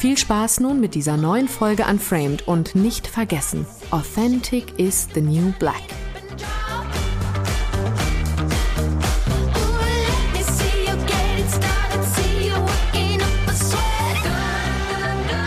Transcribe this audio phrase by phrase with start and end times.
[0.00, 5.52] Viel Spaß nun mit dieser neuen Folge Unframed und nicht vergessen, Authentic is the new
[5.58, 5.74] black.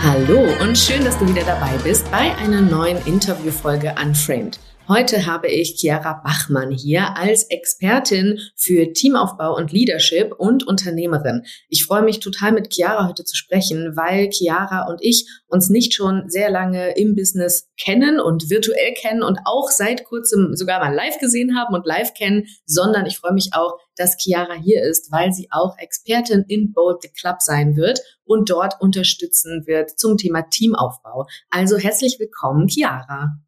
[0.04, 4.60] Hallo und schön, dass du wieder dabei bist bei einer neuen Interviewfolge Unframed.
[4.86, 11.46] Heute habe ich Chiara Bachmann hier als Expertin für Teamaufbau und Leadership und Unternehmerin.
[11.70, 15.94] Ich freue mich total mit Chiara heute zu sprechen, weil Chiara und ich uns nicht
[15.94, 20.94] schon sehr lange im Business kennen und virtuell kennen und auch seit kurzem sogar mal
[20.94, 25.10] live gesehen haben und live kennen, sondern ich freue mich auch, dass Chiara hier ist,
[25.10, 30.18] weil sie auch Expertin in Bold the Club sein wird und dort unterstützen wird zum
[30.18, 31.24] Thema Teamaufbau.
[31.48, 33.38] Also herzlich willkommen, Chiara.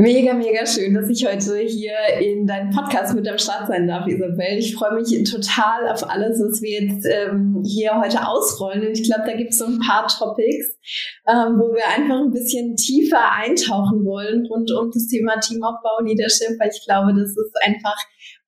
[0.00, 4.06] Mega, mega schön, dass ich heute hier in deinem Podcast mit am Start sein darf,
[4.06, 4.56] Isabel.
[4.56, 8.86] Ich freue mich total auf alles, was wir jetzt ähm, hier heute ausrollen.
[8.86, 10.78] Und ich glaube, da gibt es so ein paar Topics,
[11.26, 16.54] ähm, wo wir einfach ein bisschen tiefer eintauchen wollen rund um das Thema Teamaufbau, Leadership,
[16.60, 17.98] weil ich glaube, das ist einfach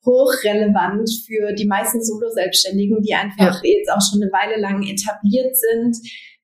[0.06, 3.70] hochrelevant für die meisten Solo-Selbstständigen, die einfach ja.
[3.70, 5.98] jetzt auch schon eine Weile lang etabliert sind,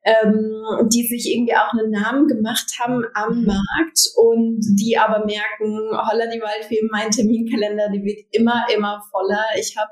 [0.07, 3.47] ähm, die sich irgendwie auch einen Namen gemacht haben am mhm.
[3.47, 9.45] Markt und die aber merken, holla die Waldfee, mein Terminkalender, die wird immer, immer voller.
[9.59, 9.91] Ich habe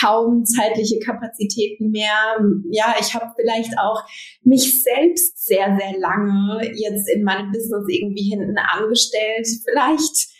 [0.00, 2.36] kaum zeitliche Kapazitäten mehr.
[2.70, 4.02] Ja, ich habe vielleicht auch
[4.42, 9.46] mich selbst sehr, sehr lange jetzt in meinem Business irgendwie hinten angestellt.
[9.64, 10.34] Vielleicht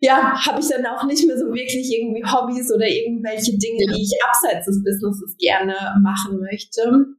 [0.00, 4.02] ja, habe ich dann auch nicht mehr so wirklich irgendwie Hobbys oder irgendwelche Dinge, die
[4.02, 7.17] ich abseits des Businesses gerne machen möchte.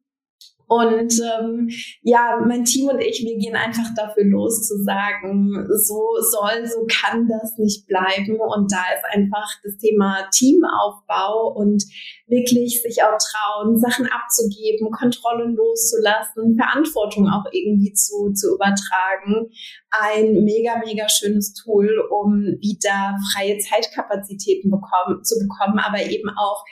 [0.70, 1.68] Und ähm,
[2.04, 6.86] ja, mein Team und ich, wir gehen einfach dafür los zu sagen, so soll, so
[6.86, 8.40] kann das nicht bleiben.
[8.40, 11.84] Und da ist einfach das Thema Teamaufbau und
[12.28, 19.50] wirklich sich auch trauen, Sachen abzugeben, Kontrolle loszulassen, Verantwortung auch irgendwie zu, zu übertragen.
[19.90, 26.64] Ein mega, mega schönes Tool, um wieder freie Zeitkapazitäten bekommen, zu bekommen, aber eben auch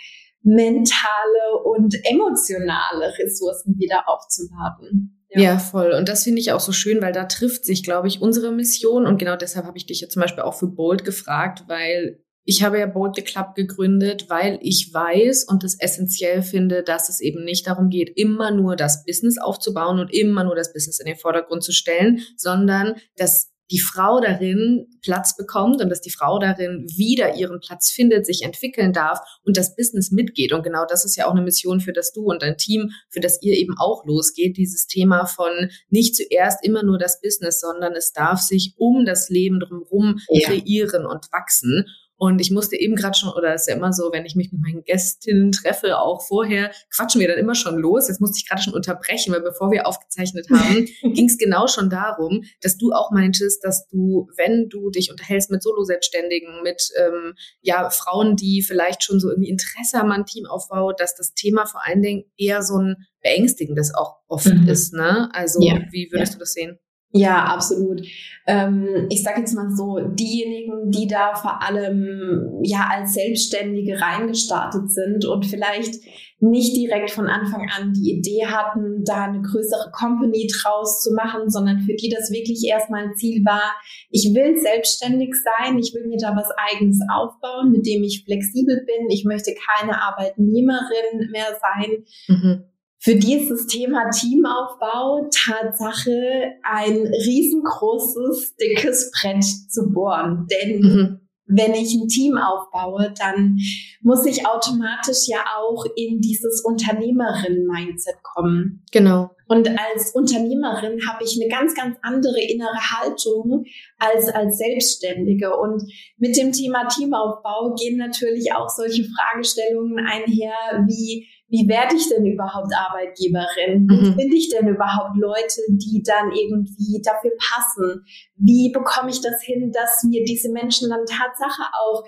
[0.42, 5.14] mentale und emotionale Ressourcen wieder aufzuladen.
[5.30, 5.42] Ja.
[5.42, 5.92] ja, voll.
[5.92, 9.06] Und das finde ich auch so schön, weil da trifft sich, glaube ich, unsere Mission.
[9.06, 12.64] Und genau deshalb habe ich dich ja zum Beispiel auch für Bold gefragt, weil ich
[12.64, 17.20] habe ja Bold the Club gegründet, weil ich weiß und es essentiell finde, dass es
[17.20, 21.08] eben nicht darum geht, immer nur das Business aufzubauen und immer nur das Business in
[21.08, 26.39] den Vordergrund zu stellen, sondern dass die Frau darin Platz bekommt und dass die Frau
[26.39, 30.53] darin wieder ihren Platz findet, sich entwickeln darf und das Business mitgeht.
[30.53, 33.19] Und genau das ist ja auch eine Mission für das du und dein Team, für
[33.19, 34.57] das ihr eben auch losgeht.
[34.57, 35.51] Dieses Thema von
[35.89, 40.47] nicht zuerst immer nur das Business, sondern es darf sich um das Leben drumherum ja.
[40.47, 41.85] kreieren und wachsen.
[42.17, 44.51] Und ich musste eben gerade schon, oder es ist ja immer so, wenn ich mich
[44.51, 48.07] mit meinen Gästinnen treffe, auch vorher, quatschen wir dann immer schon los.
[48.07, 51.91] Jetzt musste ich gerade schon unterbrechen, weil bevor wir aufgezeichnet haben, ging es genau schon
[51.91, 57.35] darum, dass du auch meintest, dass du, wenn du dich unterhältst mit Solo-Selbstständigen, mit ähm,
[57.61, 61.85] ja, Frauen, die vielleicht schon so irgendwie Interesse haben an Teamaufbau, dass das Thema vor
[61.85, 64.67] allen Dingen eher so ein beängstigendes auch oft mhm.
[64.67, 64.94] ist.
[64.94, 65.29] Ne?
[65.34, 65.79] Also ja.
[65.91, 66.38] wie würdest ja.
[66.38, 66.79] du das sehen?
[67.12, 68.01] Ja, absolut.
[68.45, 74.91] Ähm, ich sage jetzt mal so, diejenigen, die da vor allem ja als Selbstständige reingestartet
[74.91, 75.96] sind und vielleicht
[76.40, 81.50] nicht direkt von Anfang an die Idee hatten, da eine größere Company draus zu machen,
[81.50, 83.73] sondern für die das wirklich erstmal ein Ziel war,
[84.12, 88.85] ich will selbstständig sein, ich will mir da was eigenes aufbauen, mit dem ich flexibel
[88.85, 92.03] bin, ich möchte keine Arbeitnehmerin mehr sein.
[92.28, 92.64] Mhm
[93.08, 100.46] für dieses Thema Teamaufbau Tatsache ein riesengroßes, dickes Brett zu bohren.
[100.52, 101.20] Denn mhm.
[101.46, 103.59] wenn ich ein Team aufbaue, dann
[104.02, 108.84] muss ich automatisch ja auch in dieses Unternehmerin-Mindset kommen.
[108.92, 109.30] Genau.
[109.48, 113.64] Und als Unternehmerin habe ich eine ganz, ganz andere innere Haltung
[114.00, 115.56] als als Selbstständige.
[115.56, 115.82] Und
[116.18, 122.26] mit dem Thema Teamaufbau gehen natürlich auch solche Fragestellungen einher wie wie werde ich denn
[122.26, 123.88] überhaupt Arbeitgeberin?
[123.88, 124.16] Wie mhm.
[124.20, 128.03] finde ich denn überhaupt Leute, die dann irgendwie dafür passen?
[128.35, 132.03] Wie bekomme ich das hin, dass mir diese Menschen dann Tatsache auch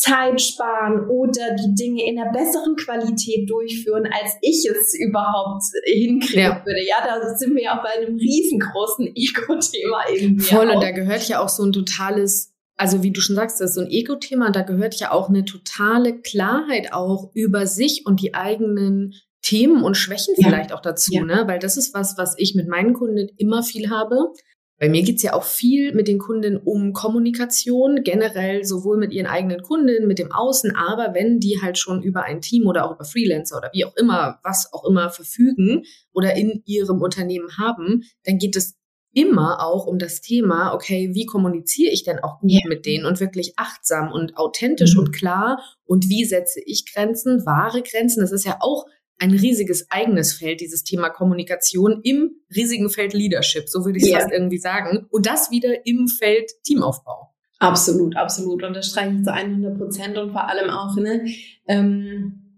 [0.00, 6.40] Zeit sparen oder die Dinge in einer besseren Qualität durchführen, als ich es überhaupt hinkriegen
[6.40, 6.64] ja.
[6.64, 6.80] würde.
[6.88, 10.40] Ja, da sind wir ja auch bei einem riesengroßen Ego-Thema irgendwie.
[10.40, 10.74] Voll, auch.
[10.76, 12.49] und da gehört ja auch so ein totales,
[12.80, 15.44] also wie du schon sagst, das ist so ein Ego-Thema, da gehört ja auch eine
[15.44, 20.48] totale Klarheit auch über sich und die eigenen Themen und Schwächen ja.
[20.48, 21.24] vielleicht auch dazu, ja.
[21.24, 21.42] ne?
[21.46, 24.32] Weil das ist was, was ich mit meinen Kunden immer viel habe.
[24.78, 29.26] Bei mir geht's ja auch viel mit den Kunden um Kommunikation, generell sowohl mit ihren
[29.26, 32.94] eigenen Kunden, mit dem Außen, aber wenn die halt schon über ein Team oder auch
[32.94, 35.82] über Freelancer oder wie auch immer, was auch immer verfügen
[36.14, 38.79] oder in ihrem Unternehmen haben, dann geht es
[39.12, 42.60] immer auch um das Thema, okay, wie kommuniziere ich denn auch gut ja.
[42.68, 45.00] mit denen und wirklich achtsam und authentisch mhm.
[45.00, 48.86] und klar und wie setze ich Grenzen, wahre Grenzen, das ist ja auch
[49.18, 54.10] ein riesiges eigenes Feld, dieses Thema Kommunikation im riesigen Feld Leadership, so würde ich es
[54.10, 54.20] yeah.
[54.20, 55.06] fast irgendwie sagen.
[55.10, 57.30] Und das wieder im Feld Teamaufbau.
[57.58, 58.62] Absolut, absolut.
[58.62, 61.26] Und das streiche ich zu 100 Prozent und vor allem auch, ne,
[61.68, 62.49] ähm,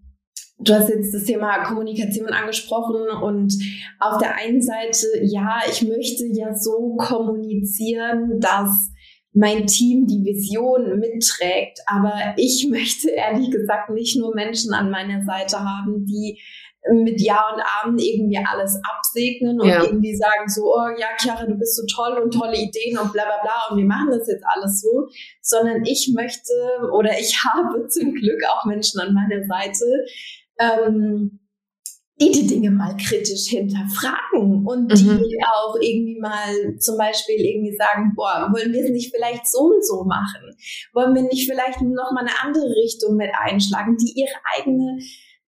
[0.65, 3.53] Du hast jetzt das Thema Kommunikation angesprochen und
[3.99, 8.93] auf der einen Seite, ja, ich möchte ja so kommunizieren, dass
[9.35, 11.81] mein Team die Vision mitträgt.
[11.87, 16.39] Aber ich möchte ehrlich gesagt nicht nur Menschen an meiner Seite haben, die
[16.91, 19.85] mit Ja und Amen irgendwie alles absegnen und ja.
[19.85, 23.23] irgendwie sagen so, oh ja, Chiara, du bist so toll und tolle Ideen und bla
[23.23, 25.09] bla bla und wir machen das jetzt alles so,
[25.41, 26.53] sondern ich möchte
[26.93, 29.85] oder ich habe zum Glück auch Menschen an meiner Seite,
[30.63, 31.41] ähm,
[32.21, 35.19] die die Dinge mal kritisch hinterfragen und mhm.
[35.19, 39.73] die auch irgendwie mal zum Beispiel irgendwie sagen, boah, wollen wir es nicht vielleicht so
[39.75, 40.55] und so machen?
[40.93, 44.99] Wollen wir nicht vielleicht noch mal eine andere Richtung mit einschlagen, die ihre eigene,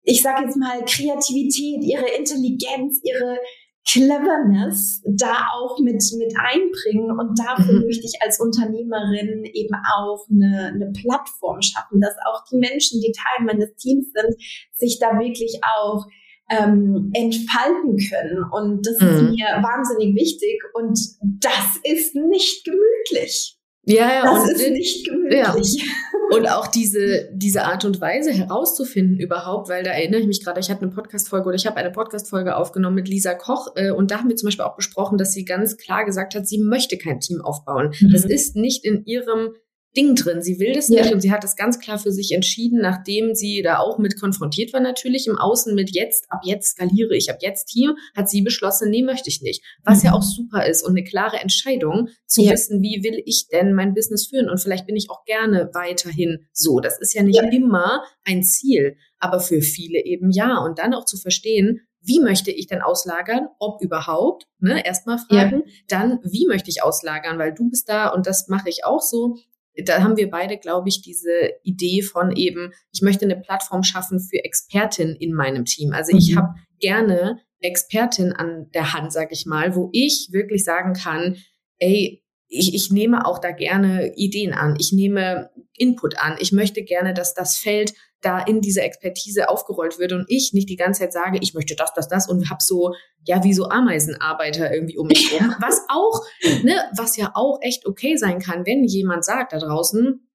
[0.04, 3.40] ich sag jetzt mal, Kreativität, ihre Intelligenz, ihre
[3.88, 7.12] Cleverness da auch mit, mit einbringen.
[7.12, 7.86] Und dafür mhm.
[7.86, 13.12] möchte ich als Unternehmerin eben auch eine, eine Plattform schaffen, dass auch die Menschen, die
[13.12, 14.36] Teil meines Teams sind,
[14.74, 16.06] sich da wirklich auch
[16.50, 18.44] ähm, entfalten können.
[18.52, 19.08] Und das mhm.
[19.08, 20.62] ist mir wahnsinnig wichtig.
[20.74, 23.56] Und das ist nicht gemütlich.
[23.84, 25.84] Ja, ja, das ist nicht gemütlich.
[25.84, 25.92] Ja.
[26.30, 30.60] Und auch diese, diese Art und Weise herauszufinden überhaupt, weil da erinnere ich mich gerade,
[30.60, 34.12] ich hatte eine Podcast-Folge oder ich habe eine Podcast-Folge aufgenommen mit Lisa Koch äh, und
[34.12, 36.98] da haben wir zum Beispiel auch besprochen, dass sie ganz klar gesagt hat, sie möchte
[36.98, 37.94] kein Team aufbauen.
[38.00, 38.12] Mhm.
[38.12, 39.54] Das ist nicht in ihrem
[39.98, 40.42] Ding drin.
[40.42, 43.62] Sie will das nicht und sie hat das ganz klar für sich entschieden, nachdem sie
[43.64, 47.38] da auch mit konfrontiert war natürlich im Außen mit jetzt, ab jetzt skaliere ich, ab
[47.42, 49.64] jetzt Team, hat sie beschlossen, nee, möchte ich nicht.
[49.84, 50.06] Was mhm.
[50.06, 52.52] ja auch super ist und eine klare Entscheidung zu ja.
[52.52, 56.48] wissen, wie will ich denn mein Business führen und vielleicht bin ich auch gerne weiterhin
[56.54, 56.80] so.
[56.80, 57.50] Das ist ja nicht ja.
[57.50, 60.60] immer ein Ziel, aber für viele eben ja.
[60.60, 65.64] Und dann auch zu verstehen, wie möchte ich denn auslagern, ob überhaupt, ne, erstmal fragen,
[65.66, 65.74] ja.
[65.88, 69.36] dann wie möchte ich auslagern, weil du bist da und das mache ich auch so,
[69.86, 74.20] da haben wir beide, glaube ich, diese Idee von eben, ich möchte eine Plattform schaffen
[74.20, 75.94] für Expertinnen in meinem Team.
[75.94, 76.20] Also mhm.
[76.20, 81.38] ich habe gerne Expertin an der Hand, sag ich mal, wo ich wirklich sagen kann,
[81.78, 86.84] ey, ich, ich nehme auch da gerne Ideen an, ich nehme Input an, ich möchte
[86.84, 91.02] gerne, dass das Feld da in diese Expertise aufgerollt wird und ich nicht die ganze
[91.02, 92.94] Zeit sage, ich möchte das, das, das und hab so,
[93.26, 95.56] ja, wie so Ameisenarbeiter irgendwie um mich herum.
[95.62, 96.26] Was auch,
[96.64, 100.28] ne, was ja auch echt okay sein kann, wenn jemand sagt da draußen,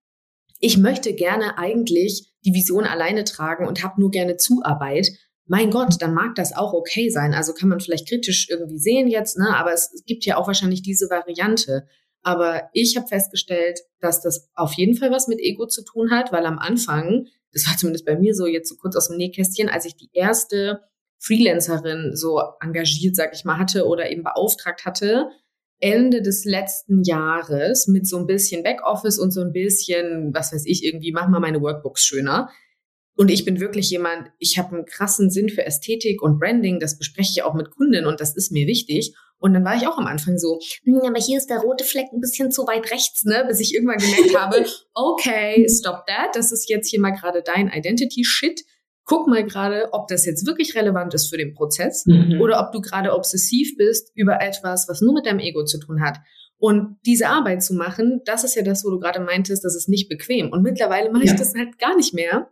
[0.60, 5.10] ich möchte gerne eigentlich die Vision alleine tragen und habe nur gerne Zuarbeit.
[5.46, 7.34] Mein Gott, dann mag das auch okay sein.
[7.34, 9.55] Also kann man vielleicht kritisch irgendwie sehen jetzt, ne?
[9.56, 11.86] Aber es gibt ja auch wahrscheinlich diese Variante.
[12.22, 16.32] Aber ich habe festgestellt, dass das auf jeden Fall was mit Ego zu tun hat,
[16.32, 19.69] weil am Anfang das war zumindest bei mir so jetzt so kurz aus dem Nähkästchen,
[19.69, 20.81] als ich die erste
[21.20, 25.29] Freelancerin so engagiert, sag ich mal, hatte oder eben beauftragt hatte,
[25.81, 30.65] Ende des letzten Jahres mit so ein bisschen Backoffice und so ein bisschen, was weiß
[30.67, 32.51] ich, irgendwie, mach mal meine Workbooks schöner.
[33.17, 36.99] Und ich bin wirklich jemand, ich habe einen krassen Sinn für Ästhetik und Branding, das
[36.99, 39.15] bespreche ich auch mit Kunden und das ist mir wichtig.
[39.39, 42.06] Und dann war ich auch am Anfang so, hm, aber hier ist der rote Fleck
[42.13, 43.44] ein bisschen zu weit rechts, ne?
[43.47, 46.35] Bis ich irgendwann gemerkt habe, okay, stop that.
[46.35, 48.63] Das ist jetzt hier mal gerade dein Identity-Shit.
[49.05, 52.41] Guck mal gerade, ob das jetzt wirklich relevant ist für den Prozess mhm.
[52.41, 56.01] oder ob du gerade obsessiv bist über etwas, was nur mit deinem Ego zu tun
[56.01, 56.19] hat.
[56.56, 59.89] Und diese Arbeit zu machen, das ist ja das, wo du gerade meintest, das ist
[59.89, 60.51] nicht bequem.
[60.51, 61.33] Und mittlerweile mache ja.
[61.33, 62.49] ich das halt gar nicht mehr,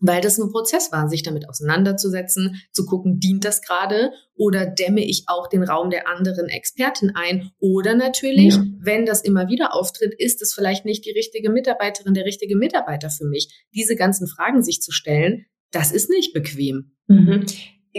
[0.00, 5.04] weil das ein Prozess war, sich damit auseinanderzusetzen, zu gucken, dient das gerade oder dämme
[5.04, 8.64] ich auch den Raum der anderen Experten ein oder natürlich, ja.
[8.80, 13.10] wenn das immer wieder auftritt, ist es vielleicht nicht die richtige Mitarbeiterin, der richtige Mitarbeiter
[13.10, 13.66] für mich.
[13.74, 16.92] Diese ganzen Fragen sich zu stellen, das ist nicht bequem.
[17.06, 17.46] Mhm.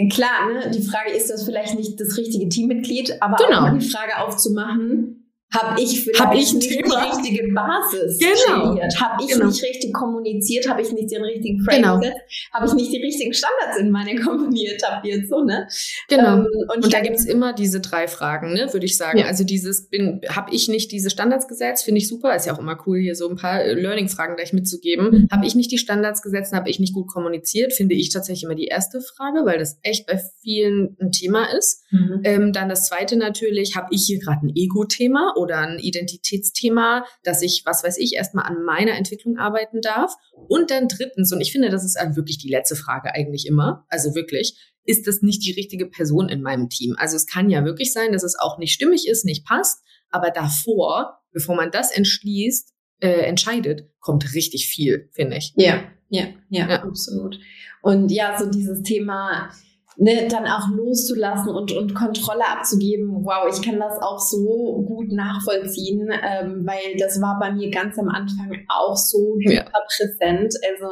[0.09, 0.71] Klar, ne?
[0.71, 3.57] die Frage ist das vielleicht nicht das richtige Teammitglied, aber genau.
[3.57, 5.20] auch mal die Frage aufzumachen,
[5.51, 7.01] habe ich vielleicht hab ich nicht Thema.
[7.01, 8.79] die richtige Basis genau.
[8.99, 9.47] Habe ich genau.
[9.47, 10.69] nicht richtig kommuniziert?
[10.69, 11.99] Habe ich nicht den richtigen Frame genau.
[11.99, 12.19] gesetzt?
[12.53, 15.27] Habe ich nicht die richtigen Standards in meine Company etabliert?
[15.27, 15.67] So, ne?
[16.07, 16.37] Genau.
[16.37, 19.19] Ähm, und, und da gibt's immer diese drei Fragen, ne, würde ich sagen.
[19.19, 19.25] Ja.
[19.25, 21.83] Also dieses, bin, habe ich nicht diese Standards gesetzt?
[21.83, 22.35] Finde ich super.
[22.35, 25.11] Ist ja auch immer cool, hier so ein paar äh, Learning-Fragen gleich mitzugeben.
[25.11, 25.27] Mhm.
[25.31, 26.53] Habe ich nicht die Standards gesetzt?
[26.53, 27.73] Habe ich nicht gut kommuniziert?
[27.73, 31.83] Finde ich tatsächlich immer die erste Frage, weil das echt bei vielen ein Thema ist.
[31.91, 32.21] Mhm.
[32.23, 37.41] Ähm, dann das zweite natürlich, habe ich hier gerade ein Ego-Thema oder ein Identitätsthema, dass
[37.41, 40.15] ich, was weiß ich, erstmal an meiner Entwicklung arbeiten darf.
[40.47, 44.15] Und dann drittens, und ich finde, das ist wirklich die letzte Frage eigentlich immer, also
[44.15, 46.95] wirklich, ist das nicht die richtige Person in meinem Team?
[46.97, 50.31] Also es kann ja wirklich sein, dass es auch nicht stimmig ist, nicht passt, aber
[50.31, 55.53] davor, bevor man das entschließt, äh, entscheidet, kommt richtig viel, finde ich.
[55.55, 57.39] Ja, ja, ja, ja, absolut.
[57.81, 59.51] Und ja, so dieses Thema,
[59.97, 63.23] ne, dann auch loszulassen und, und Kontrolle abzugeben.
[63.23, 67.97] Wow, ich kann das auch so gut nachvollziehen, ähm, weil das war bei mir ganz
[67.99, 70.55] am Anfang auch so hyperpräsent.
[70.69, 70.87] Also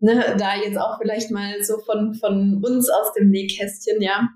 [0.00, 4.28] ne, da jetzt auch vielleicht mal so von, von uns aus dem Nähkästchen, ja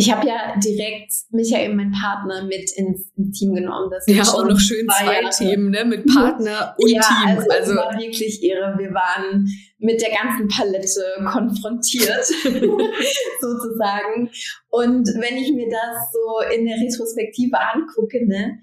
[0.00, 3.90] ich habe ja direkt Michael, mein Partner, mit ins, ins Team genommen.
[3.90, 5.28] Das ja, auch noch schön zwei Jahre.
[5.28, 5.84] Themen, ne?
[5.84, 7.36] Mit Partner und ja, Team.
[7.36, 8.76] Also, also es war wirklich irre.
[8.78, 9.46] Wir waren
[9.78, 12.24] mit der ganzen Palette konfrontiert,
[13.40, 14.30] sozusagen.
[14.70, 18.62] Und wenn ich mir das so in der Retrospektive angucke, ne,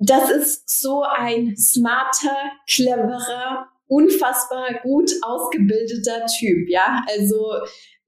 [0.00, 2.36] das ist so ein smarter,
[2.68, 7.04] cleverer, unfassbar gut ausgebildeter Typ, ja.
[7.08, 7.52] Also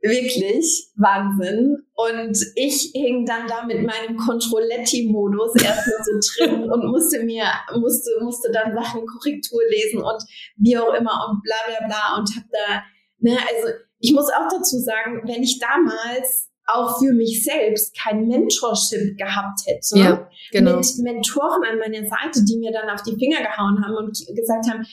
[0.02, 1.84] Wirklich Wahnsinn.
[1.94, 7.44] Und ich hing dann da mit meinem Controletti-Modus erstmal so drin und musste mir,
[7.78, 10.22] musste, musste dann Sachen Korrektur lesen und
[10.56, 12.82] wie auch immer und bla bla bla und hab da,
[13.18, 18.26] ne, also ich muss auch dazu sagen, wenn ich damals auch für mich selbst kein
[18.26, 20.76] Mentorship gehabt hätte, ja, genau.
[20.76, 24.70] mit Mentoren an meiner Seite, die mir dann auf die Finger gehauen haben und gesagt
[24.70, 24.86] haben,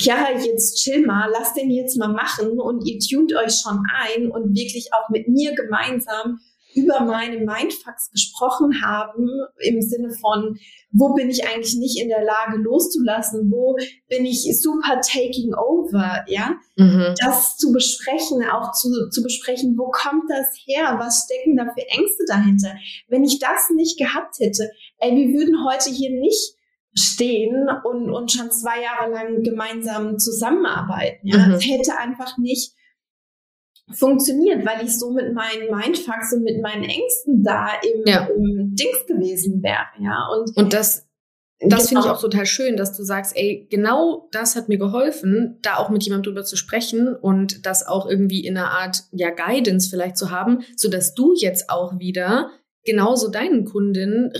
[0.00, 4.30] Chiara, jetzt chill mal, lasst den jetzt mal machen und ihr tunt euch schon ein
[4.30, 6.40] und wirklich auch mit mir gemeinsam
[6.74, 10.58] über meine Mindfucks gesprochen haben, im Sinne von,
[10.90, 13.76] wo bin ich eigentlich nicht in der Lage loszulassen, wo
[14.08, 17.14] bin ich super taking over, ja, mhm.
[17.24, 21.86] das zu besprechen, auch zu, zu besprechen, wo kommt das her, was stecken da für
[21.88, 22.74] Ängste dahinter.
[23.08, 26.54] Wenn ich das nicht gehabt hätte, ey, wir würden heute hier nicht
[26.94, 31.26] stehen und, und schon zwei Jahre lang gemeinsam zusammenarbeiten.
[31.26, 31.54] Ja, mhm.
[31.54, 32.74] es hätte einfach nicht
[33.90, 38.26] funktioniert, weil ich so mit meinen Mindfucks und mit meinen Ängsten da im, ja.
[38.26, 39.86] im Dings gewesen wäre.
[40.00, 41.08] Ja, und, und das,
[41.60, 42.16] das finde ich genau.
[42.16, 46.02] auch total schön, dass du sagst, ey, genau das hat mir geholfen, da auch mit
[46.04, 50.30] jemandem drüber zu sprechen und das auch irgendwie in einer Art, ja, Guidance vielleicht zu
[50.30, 52.50] haben, so dass du jetzt auch wieder
[52.84, 54.32] genauso deinen Kundinnen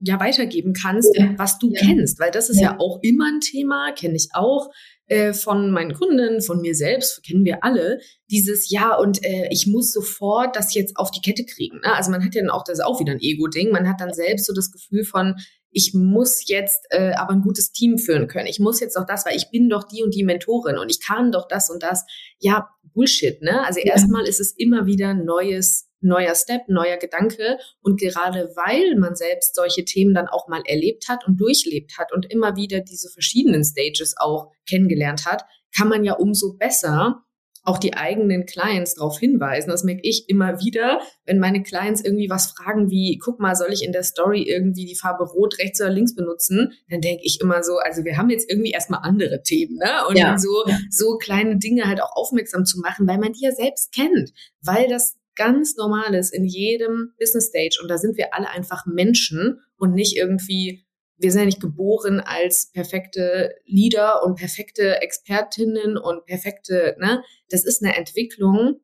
[0.00, 1.34] ja weitergeben kannst, ja.
[1.36, 1.80] was du ja.
[1.80, 2.72] kennst, weil das ist ja.
[2.72, 4.70] ja auch immer ein Thema, kenne ich auch
[5.06, 9.66] äh, von meinen Kunden, von mir selbst, kennen wir alle, dieses Ja und äh, ich
[9.66, 11.80] muss sofort das jetzt auf die Kette kriegen.
[11.80, 11.94] Ne?
[11.94, 14.12] Also man hat ja dann auch, das ist auch wieder ein Ego-Ding, man hat dann
[14.12, 15.36] selbst so das Gefühl von,
[15.70, 18.46] ich muss jetzt äh, aber ein gutes Team führen können.
[18.46, 21.00] Ich muss jetzt doch das, weil ich bin doch die und die Mentorin und ich
[21.00, 22.04] kann doch das und das.
[22.38, 23.66] Ja, Bullshit, ne?
[23.66, 27.58] Also erstmal ist es immer wieder neues neuer Step, neuer Gedanke.
[27.80, 32.12] Und gerade weil man selbst solche Themen dann auch mal erlebt hat und durchlebt hat
[32.12, 35.44] und immer wieder diese verschiedenen Stages auch kennengelernt hat,
[35.76, 37.24] kann man ja umso besser
[37.64, 39.70] auch die eigenen Clients darauf hinweisen.
[39.70, 43.72] Das merke ich immer wieder, wenn meine Clients irgendwie was fragen wie, guck mal, soll
[43.72, 46.72] ich in der Story irgendwie die Farbe rot rechts oder links benutzen?
[46.90, 50.06] Dann denke ich immer so, also wir haben jetzt irgendwie erstmal andere Themen, ne?
[50.08, 50.36] Und ja.
[50.36, 54.32] so, so kleine Dinge halt auch aufmerksam zu machen, weil man die ja selbst kennt,
[54.60, 57.78] weil das ganz Normales in jedem Business Stage.
[57.82, 60.86] Und da sind wir alle einfach Menschen und nicht irgendwie,
[61.16, 67.22] wir sind ja nicht geboren als perfekte Leader und perfekte Expertinnen und perfekte, ne?
[67.50, 68.80] Das ist eine Entwicklung.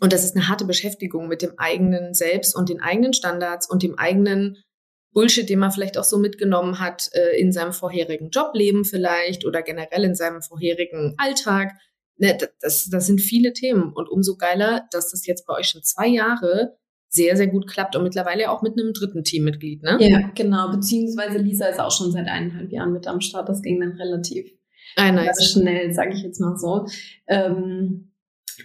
[0.00, 3.84] Und das ist eine harte Beschäftigung mit dem eigenen Selbst und den eigenen Standards und
[3.84, 4.56] dem eigenen
[5.12, 9.62] Bullshit, den man vielleicht auch so mitgenommen hat äh, in seinem vorherigen Jobleben vielleicht oder
[9.62, 11.72] generell in seinem vorherigen Alltag
[12.16, 13.92] ne, das, das sind viele Themen.
[13.92, 16.76] Und umso geiler, dass das jetzt bei euch schon zwei Jahre
[17.08, 19.98] sehr, sehr gut klappt und mittlerweile auch mit einem dritten Teammitglied, ne?
[20.00, 20.70] Ja, genau.
[20.70, 23.50] Beziehungsweise Lisa ist auch schon seit eineinhalb Jahren mit am Start.
[23.50, 24.50] Das ging dann relativ
[24.96, 25.52] ah, nice.
[25.52, 26.86] schnell, sage ich jetzt mal so.
[27.28, 28.12] Ähm,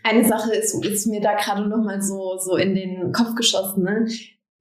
[0.04, 3.84] eine Sache ist, ist mir da gerade noch mal so, so in den Kopf geschossen,
[3.84, 4.08] ne?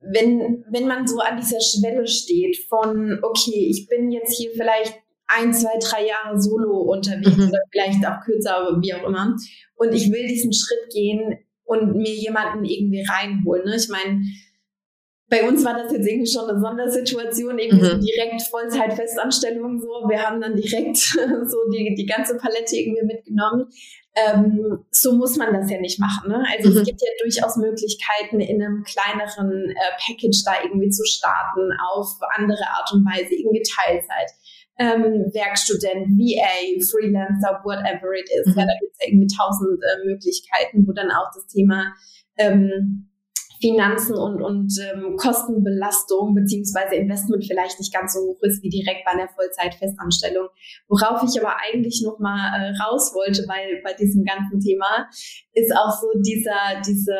[0.00, 4.94] Wenn, wenn man so an dieser Schwelle steht von, okay, ich bin jetzt hier vielleicht
[5.28, 7.48] ein, zwei, drei Jahre solo unterwegs mhm.
[7.48, 9.36] oder vielleicht auch kürzer, aber wie auch immer.
[9.76, 13.64] Und ich will diesen Schritt gehen und mir jemanden irgendwie reinholen.
[13.64, 13.76] Ne?
[13.76, 14.22] Ich meine,
[15.28, 17.90] bei uns war das jetzt irgendwie schon eine Sondersituation, irgendwie mhm.
[17.90, 20.08] so direkt Vollzeit-Festanstellung so.
[20.08, 23.66] Wir haben dann direkt so die, die ganze Palette irgendwie mitgenommen.
[24.14, 26.30] Ähm, so muss man das ja nicht machen.
[26.30, 26.42] Ne?
[26.56, 26.78] Also mhm.
[26.78, 29.74] es gibt ja durchaus Möglichkeiten, in einem kleineren äh,
[30.06, 34.30] Package da irgendwie zu starten, auf andere Art und Weise, irgendwie Teilzeit.
[34.78, 38.46] Ähm, Werkstudent, VA, Freelancer, whatever it is.
[38.46, 38.60] Mhm.
[38.60, 41.94] Ja, da gibt es ja irgendwie tausend äh, Möglichkeiten, wo dann auch das Thema
[42.36, 43.08] ähm,
[43.60, 49.04] Finanzen und, und ähm, Kostenbelastung beziehungsweise Investment vielleicht nicht ganz so hoch ist wie direkt
[49.04, 50.48] bei einer Vollzeit-Festanstellung.
[50.88, 55.08] Worauf ich aber eigentlich noch mal äh, raus wollte bei, bei diesem ganzen Thema,
[55.54, 57.16] ist auch so dieser, diese,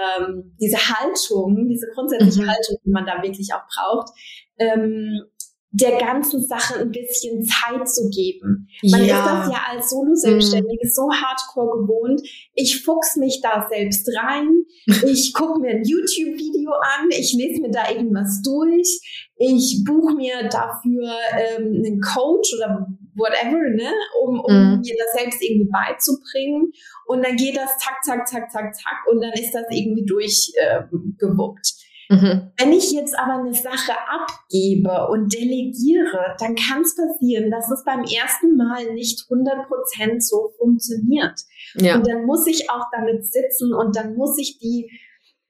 [0.60, 2.48] diese Haltung, diese grundsätzliche mhm.
[2.48, 4.10] Haltung, die man da wirklich auch braucht.
[4.58, 5.22] Ähm,
[5.70, 8.68] der ganzen Sache ein bisschen Zeit zu geben.
[8.82, 9.18] Man ja.
[9.18, 10.90] ist das ja als Solo-Selbstständige mm.
[10.90, 12.22] so hardcore gewohnt.
[12.54, 14.64] Ich fuchs mich da selbst rein.
[15.06, 17.08] ich gucke mir ein YouTube-Video an.
[17.10, 19.00] Ich lese mir da irgendwas durch.
[19.36, 23.92] Ich buche mir dafür ähm, einen Coach oder whatever, ne,
[24.22, 24.80] um, um mm.
[24.80, 26.72] mir das selbst irgendwie beizubringen.
[27.06, 31.66] Und dann geht das zack, zack, zack, zack, zack und dann ist das irgendwie durchgewuppt.
[31.66, 32.52] Äh, Mhm.
[32.56, 37.84] Wenn ich jetzt aber eine Sache abgebe und delegiere, dann kann es passieren, dass es
[37.84, 41.40] beim ersten Mal nicht 100% so funktioniert.
[41.74, 41.96] Ja.
[41.96, 44.88] Und dann muss ich auch damit sitzen und dann muss ich die,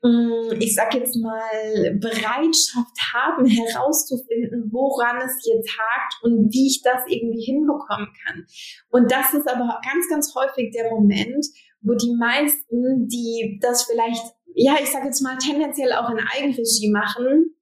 [0.02, 1.42] mm, ich sag jetzt mal,
[2.00, 8.46] Bereitschaft haben, herauszufinden, woran es jetzt hakt und wie ich das irgendwie hinbekommen kann.
[8.88, 11.44] Und das ist aber ganz, ganz häufig der Moment,
[11.82, 14.24] wo die meisten, die das vielleicht
[14.56, 17.54] ja, ich sage jetzt mal, tendenziell auch in Eigenregie machen,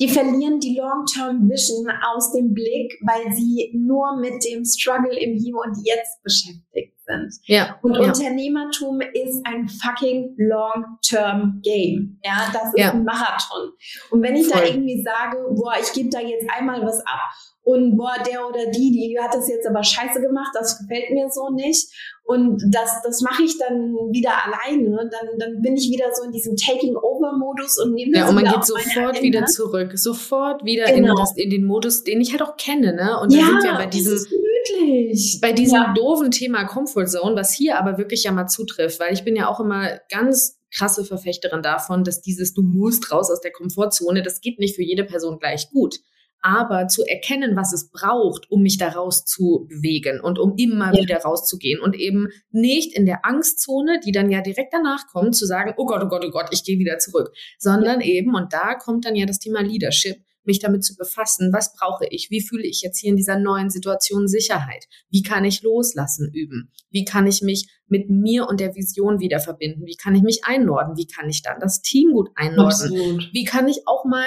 [0.00, 5.34] die verlieren die Long-Term Vision aus dem Blick, weil sie nur mit dem Struggle im
[5.34, 7.32] Hier und Jetzt beschäftigt sind.
[7.44, 8.00] Ja, und ja.
[8.00, 12.18] Unternehmertum ist ein fucking Long-Term Game.
[12.24, 12.92] Ja, das ist ja.
[12.92, 13.72] ein Marathon.
[14.10, 14.62] Und wenn ich Voll.
[14.62, 17.30] da irgendwie sage, boah, ich gebe da jetzt einmal was ab
[17.70, 21.28] und boah, der oder die, die hat das jetzt aber scheiße gemacht, das gefällt mir
[21.30, 21.88] so nicht
[22.24, 26.32] und das, das mache ich dann wieder alleine, dann, dann bin ich wieder so in
[26.32, 31.10] diesem Taking-Over-Modus und nehme das Ja, und man geht sofort wieder zurück, sofort wieder genau.
[31.10, 33.18] in, das, in den Modus, den ich halt auch kenne, ne?
[33.20, 35.94] Und da ja, sind wir bei diesem, bei diesem ja.
[35.94, 39.48] doofen Thema Comfort Zone, was hier aber wirklich ja mal zutrifft, weil ich bin ja
[39.48, 44.40] auch immer ganz krasse Verfechterin davon, dass dieses du musst raus aus der Komfortzone, das
[44.40, 45.96] geht nicht für jede Person gleich gut
[46.42, 51.02] aber zu erkennen, was es braucht, um mich da rauszubewegen und um immer ja.
[51.02, 55.46] wieder rauszugehen und eben nicht in der Angstzone, die dann ja direkt danach kommt, zu
[55.46, 58.06] sagen, oh Gott, oh Gott, oh Gott, ich gehe wieder zurück, sondern ja.
[58.06, 62.06] eben, und da kommt dann ja das Thema Leadership, mich damit zu befassen, was brauche
[62.10, 66.30] ich, wie fühle ich jetzt hier in dieser neuen Situation Sicherheit, wie kann ich loslassen
[66.32, 70.22] üben, wie kann ich mich mit mir und der Vision wieder verbinden, wie kann ich
[70.22, 73.30] mich einnorden, wie kann ich dann das Team gut einnorden, Absolut.
[73.32, 74.26] wie kann ich auch mal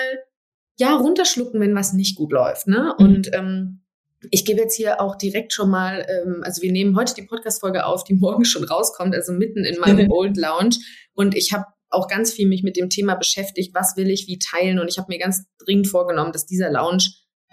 [0.78, 2.68] ja, runterschlucken, wenn was nicht gut läuft.
[2.68, 2.96] Ne?
[2.98, 3.06] Mhm.
[3.06, 3.84] Und ähm,
[4.32, 7.86] ich gebe jetzt hier auch direkt schon mal, ähm, also wir nehmen heute die Podcast-Folge
[7.86, 10.78] auf, die morgen schon rauskommt, also mitten in meinem Old Lounge.
[11.14, 14.40] Und ich habe auch ganz viel mich mit dem Thema beschäftigt, was will ich wie
[14.40, 14.80] teilen.
[14.80, 17.04] Und ich habe mir ganz dringend vorgenommen, dass dieser Lounge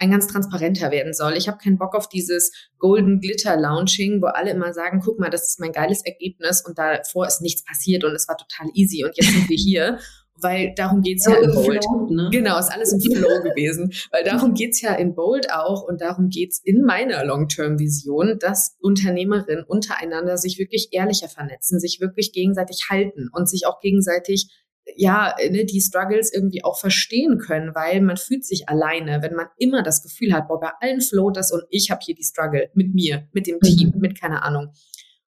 [0.01, 1.33] ein ganz transparenter werden soll.
[1.37, 5.29] Ich habe keinen Bock auf dieses Golden Glitter Launching, wo alle immer sagen, guck mal,
[5.29, 9.03] das ist mein geiles Ergebnis und davor ist nichts passiert und es war total easy
[9.05, 9.99] und jetzt sind wir hier
[10.41, 11.83] weil darum geht's ja, ja in Bold.
[11.83, 12.29] Flow, ne?
[12.31, 16.29] Genau, ist alles im Flow gewesen, weil darum geht's ja in Bold auch und darum
[16.29, 23.29] geht's in meiner Long-Term-Vision, dass Unternehmerinnen untereinander sich wirklich ehrlicher vernetzen, sich wirklich gegenseitig halten
[23.31, 24.49] und sich auch gegenseitig
[24.95, 29.47] ja, ne, die Struggles irgendwie auch verstehen können, weil man fühlt sich alleine, wenn man
[29.57, 32.69] immer das Gefühl hat, boah, bei allen float das und ich habe hier die Struggle
[32.73, 34.01] mit mir, mit dem Team, mhm.
[34.01, 34.73] mit keine Ahnung.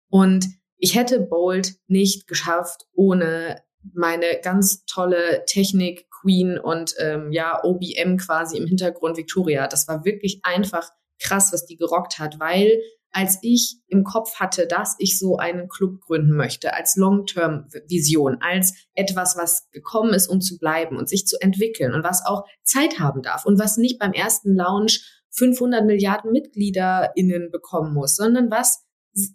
[0.08, 0.46] Und
[0.78, 3.62] ich hätte Bold nicht geschafft ohne
[3.94, 9.66] meine ganz tolle Technik Queen und ähm, ja OBM quasi im Hintergrund Victoria.
[9.66, 10.88] Das war wirklich einfach
[11.20, 12.80] krass, was die gerockt hat, weil
[13.12, 18.74] als ich im Kopf hatte, dass ich so einen Club gründen möchte, als Long-Term-Vision, als
[18.94, 22.98] etwas, was gekommen ist, um zu bleiben und sich zu entwickeln und was auch Zeit
[22.98, 28.82] haben darf und was nicht beim ersten Launch 500 Milliarden MitgliederInnen bekommen muss, sondern was,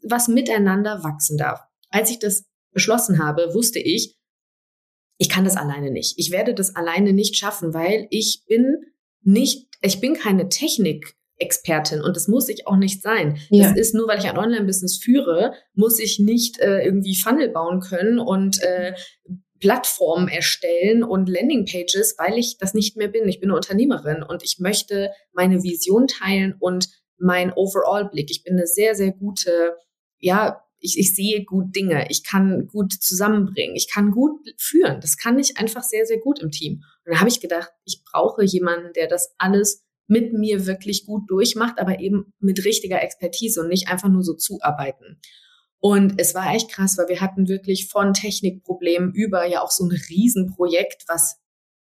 [0.04, 1.62] was miteinander wachsen darf.
[1.90, 4.18] Als ich das beschlossen habe, wusste ich,
[5.18, 6.18] ich kann das alleine nicht.
[6.18, 8.78] Ich werde das alleine nicht schaffen, weil ich bin
[9.24, 13.38] nicht, ich bin keine Technik Expertin und das muss ich auch nicht sein.
[13.50, 13.70] Ja.
[13.70, 17.80] Das ist nur, weil ich ein Online-Business führe, muss ich nicht äh, irgendwie Funnel bauen
[17.80, 18.94] können und äh,
[19.60, 23.28] Plattformen erstellen und Landingpages, weil ich das nicht mehr bin.
[23.28, 28.30] Ich bin eine Unternehmerin und ich möchte meine Vision teilen und mein Overall-Blick.
[28.32, 29.76] Ich bin eine sehr, sehr gute
[30.20, 35.02] ja, ich, ich sehe gut Dinge, ich kann gut zusammenbringen, ich kann gut führen.
[35.02, 36.84] Das kann ich einfach sehr, sehr gut im Team.
[37.06, 41.30] Und da habe ich gedacht, ich brauche jemanden, der das alles mit mir wirklich gut
[41.30, 45.20] durchmacht, aber eben mit richtiger Expertise und nicht einfach nur so zuarbeiten.
[45.80, 49.86] Und es war echt krass, weil wir hatten wirklich von Technikproblemen über ja auch so
[49.86, 51.40] ein Riesenprojekt, was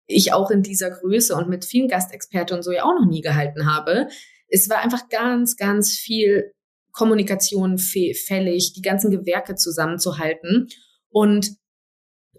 [0.06, 3.20] ich auch in dieser Größe und mit vielen Gastexperten und so ja auch noch nie
[3.20, 4.08] gehalten habe.
[4.48, 6.52] Es war einfach ganz, ganz viel
[6.92, 10.68] Kommunikation fällig, die ganzen Gewerke zusammenzuhalten.
[11.08, 11.56] Und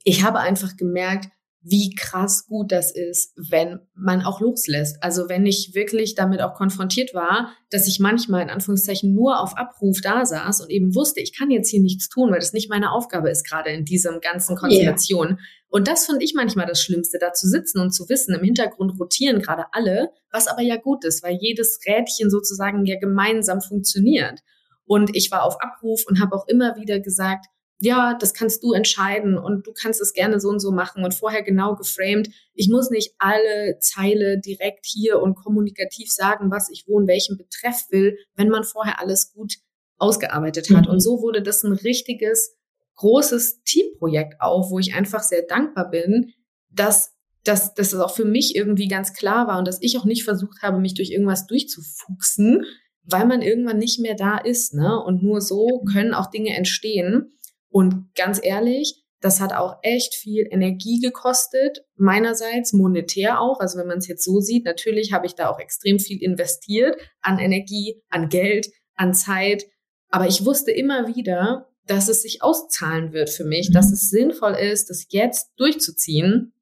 [0.03, 1.29] ich habe einfach gemerkt,
[1.63, 5.03] wie krass gut das ist, wenn man auch loslässt.
[5.03, 9.55] Also wenn ich wirklich damit auch konfrontiert war, dass ich manchmal in Anführungszeichen nur auf
[9.57, 12.69] Abruf da saß und eben wusste, ich kann jetzt hier nichts tun, weil das nicht
[12.69, 15.27] meine Aufgabe ist, gerade in diesem ganzen Konstellation.
[15.27, 15.37] Yeah.
[15.69, 18.99] Und das fand ich manchmal das Schlimmste, da zu sitzen und zu wissen, im Hintergrund
[18.99, 24.39] rotieren gerade alle, was aber ja gut ist, weil jedes Rädchen sozusagen ja gemeinsam funktioniert.
[24.83, 27.45] Und ich war auf Abruf und habe auch immer wieder gesagt,
[27.81, 31.15] ja, das kannst du entscheiden und du kannst es gerne so und so machen und
[31.15, 32.29] vorher genau geframed.
[32.53, 37.37] Ich muss nicht alle Zeile direkt hier und kommunikativ sagen, was ich wo in welchem
[37.37, 39.55] Betreff will, wenn man vorher alles gut
[39.97, 40.85] ausgearbeitet hat.
[40.85, 40.91] Mhm.
[40.91, 42.55] Und so wurde das ein richtiges,
[42.97, 46.33] großes Teamprojekt auch, wo ich einfach sehr dankbar bin,
[46.69, 50.05] dass dass, dass es auch für mich irgendwie ganz klar war und dass ich auch
[50.05, 52.65] nicht versucht habe, mich durch irgendwas durchzufuchsen,
[53.03, 54.75] weil man irgendwann nicht mehr da ist.
[54.75, 55.03] Ne?
[55.03, 57.31] Und nur so können auch Dinge entstehen.
[57.71, 63.59] Und ganz ehrlich, das hat auch echt viel Energie gekostet, meinerseits monetär auch.
[63.59, 66.99] Also wenn man es jetzt so sieht, natürlich habe ich da auch extrem viel investiert
[67.21, 69.65] an Energie, an Geld, an Zeit.
[70.09, 73.73] Aber ich wusste immer wieder, dass es sich auszahlen wird für mich, mhm.
[73.73, 76.53] dass es sinnvoll ist, das jetzt durchzuziehen.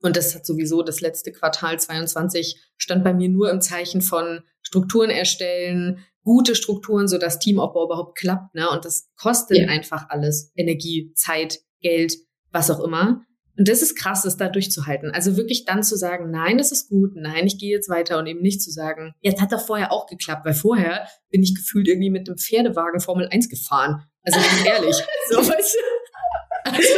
[0.00, 4.42] Und das hat sowieso das letzte Quartal 22 stand bei mir nur im Zeichen von
[4.62, 8.54] Strukturen erstellen, gute Strukturen, so dass Teamaufbau überhaupt klappt.
[8.54, 8.68] Ne?
[8.68, 9.68] Und das kostet ja.
[9.68, 10.52] einfach alles.
[10.54, 12.18] Energie, Zeit, Geld,
[12.52, 13.22] was auch immer.
[13.56, 15.10] Und das ist krass, das da durchzuhalten.
[15.10, 18.26] Also wirklich dann zu sagen, nein, das ist gut, nein, ich gehe jetzt weiter und
[18.26, 21.88] eben nicht zu sagen, jetzt hat er vorher auch geklappt, weil vorher bin ich gefühlt
[21.88, 24.04] irgendwie mit einem Pferdewagen Formel 1 gefahren.
[24.22, 24.96] Also ganz ehrlich.
[25.30, 26.70] so, weißt du?
[26.70, 26.94] Also,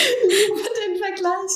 [0.00, 1.50] den Vergleich.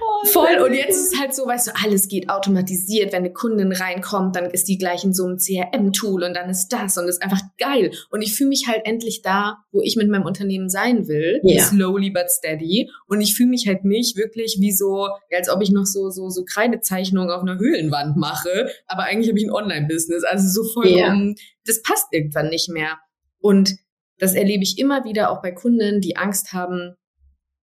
[0.00, 0.58] Oh, Voll.
[0.64, 3.12] Und jetzt ist es halt so, weißt du, alles geht automatisiert.
[3.12, 6.68] Wenn eine Kundin reinkommt, dann ist die gleich in so einem CRM-Tool und dann ist
[6.68, 7.92] das und das ist einfach geil.
[8.10, 11.40] Und ich fühle mich halt endlich da, wo ich mit meinem Unternehmen sein will.
[11.44, 11.64] Yeah.
[11.64, 12.90] Slowly but steady.
[13.06, 16.28] Und ich fühle mich halt nicht wirklich wie so, als ob ich noch so, so,
[16.28, 18.70] so Kreidezeichnungen auf einer Höhlenwand mache.
[18.86, 20.24] Aber eigentlich habe ich ein Online-Business.
[20.24, 21.34] Also so vollkommen, yeah.
[21.66, 22.98] das passt irgendwann nicht mehr.
[23.40, 23.76] Und
[24.18, 26.96] das erlebe ich immer wieder auch bei Kunden, die Angst haben,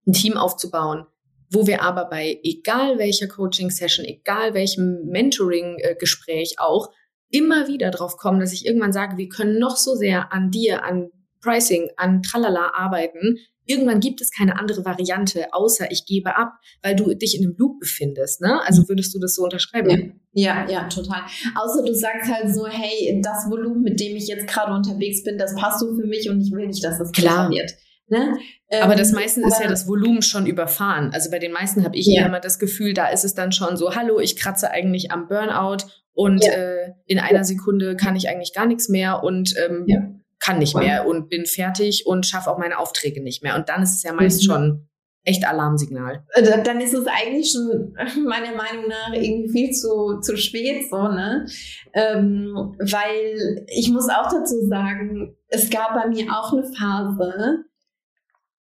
[0.07, 1.05] ein Team aufzubauen,
[1.51, 6.89] wo wir aber bei egal welcher Coaching-Session, egal welchem Mentoring-Gespräch auch,
[7.29, 10.83] immer wieder drauf kommen, dass ich irgendwann sage, wir können noch so sehr an dir,
[10.83, 11.09] an
[11.41, 13.37] Pricing, an Tralala arbeiten.
[13.67, 17.55] Irgendwann gibt es keine andere Variante, außer ich gebe ab, weil du dich in einem
[17.57, 18.41] Loop befindest.
[18.41, 18.61] Ne?
[18.63, 20.21] Also würdest du das so unterschreiben?
[20.33, 21.21] Ja, ja, ja, total.
[21.55, 25.37] Außer du sagst halt so, hey, das Volumen, mit dem ich jetzt gerade unterwegs bin,
[25.37, 27.71] das passt so für mich und ich will nicht, dass das klar wird.
[28.07, 28.37] Ne?
[28.69, 31.11] aber das ähm, meisten ist ja das Volumen schon überfahren.
[31.13, 32.25] Also bei den meisten habe ich ja.
[32.25, 35.85] immer das Gefühl, da ist es dann schon so, hallo, ich kratze eigentlich am Burnout
[36.13, 36.51] und ja.
[36.51, 40.01] äh, in einer Sekunde kann ich eigentlich gar nichts mehr und ähm, ja.
[40.39, 43.55] kann nicht mehr und bin fertig und schaffe auch meine Aufträge nicht mehr.
[43.55, 44.45] Und dann ist es ja meist mhm.
[44.45, 44.87] schon
[45.25, 46.23] echt Alarmsignal.
[46.33, 47.93] Äh, dann ist es eigentlich schon
[48.25, 51.45] meiner Meinung nach irgendwie viel zu, zu spät, so, ne?
[51.93, 57.65] Ähm, weil ich muss auch dazu sagen, es gab bei mir auch eine Phase,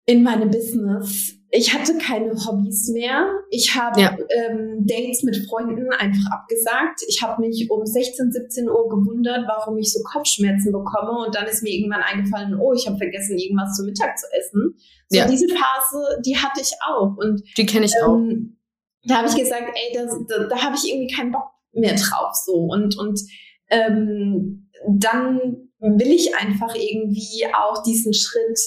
[0.08, 1.34] in meinem Business.
[1.50, 3.26] Ich hatte keine Hobbys mehr.
[3.50, 4.16] Ich habe ja.
[4.30, 7.02] ähm, Dates mit Freunden einfach abgesagt.
[7.08, 11.26] Ich habe mich um 16, 17 Uhr gewundert, warum ich so Kopfschmerzen bekomme.
[11.26, 14.74] Und dann ist mir irgendwann eingefallen, oh, ich habe vergessen, irgendwas zum Mittag zu essen.
[15.08, 15.28] So ja.
[15.28, 17.14] diese Phase, die hatte ich auch.
[17.18, 19.08] Und die kenne ich ähm, auch.
[19.08, 22.34] Da habe ich gesagt, ey, das, da, da habe ich irgendwie keinen Bock mehr drauf.
[22.46, 23.20] So und und
[23.68, 28.58] ähm, dann will ich einfach irgendwie auch diesen Schritt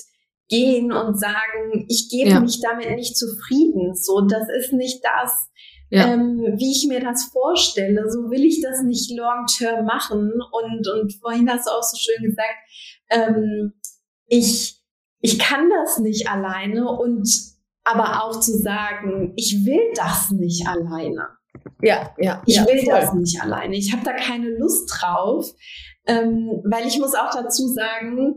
[0.52, 2.40] gehen und sagen, ich gebe ja.
[2.40, 3.96] mich damit nicht zufrieden.
[3.96, 5.50] So, das ist nicht das,
[5.90, 6.08] ja.
[6.08, 8.12] ähm, wie ich mir das vorstelle.
[8.12, 10.32] So will ich das nicht long term machen.
[10.52, 12.58] Und, und vorhin hast du auch so schön gesagt,
[13.10, 13.74] ähm,
[14.28, 14.82] ich,
[15.22, 17.28] ich kann das nicht alleine und
[17.84, 21.30] aber auch zu sagen, ich will das nicht alleine.
[21.82, 22.44] Ja, ja.
[22.46, 22.94] Ich ja, will voll.
[22.94, 23.76] das nicht alleine.
[23.76, 25.50] Ich habe da keine Lust drauf,
[26.06, 28.36] ähm, weil ich muss auch dazu sagen,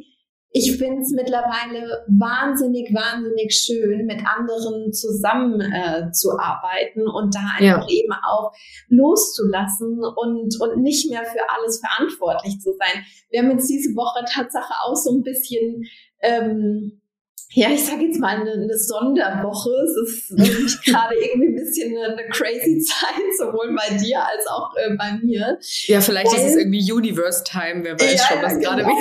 [0.57, 7.41] ich finde es mittlerweile wahnsinnig, wahnsinnig schön, mit anderen zusammen äh, zu arbeiten und da
[7.59, 7.95] einfach ja.
[7.97, 8.53] eben auch
[8.87, 13.05] loszulassen und, und nicht mehr für alles verantwortlich zu sein.
[13.31, 15.83] Wir haben jetzt diese Woche Tatsache auch so ein bisschen
[16.21, 17.03] ähm,
[17.51, 19.71] ja, ich sage jetzt mal eine, eine, Sonderwoche.
[19.71, 24.47] Es ist nämlich gerade irgendwie ein bisschen eine, eine, crazy Zeit, sowohl bei dir als
[24.49, 25.59] auch äh, bei mir.
[25.87, 28.97] Ja, vielleicht Weil, ist es irgendwie Universe Time, wer weiß ja, schon, was gerade genau,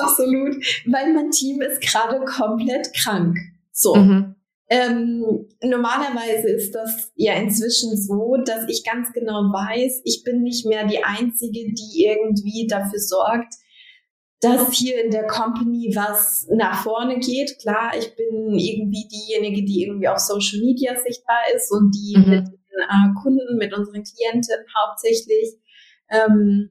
[0.00, 0.56] Absolut.
[0.86, 3.36] Weil mein Team ist gerade komplett krank.
[3.72, 3.94] So.
[3.94, 4.34] Mhm.
[4.70, 10.66] Ähm, normalerweise ist das ja inzwischen so, dass ich ganz genau weiß, ich bin nicht
[10.66, 13.54] mehr die Einzige, die irgendwie dafür sorgt,
[14.40, 17.58] dass hier in der Company was nach vorne geht.
[17.60, 22.30] Klar, ich bin irgendwie diejenige, die irgendwie auf Social Media sichtbar ist und die mhm.
[22.30, 25.54] mit den äh, Kunden, mit unseren Klienten hauptsächlich
[26.10, 26.70] ähm,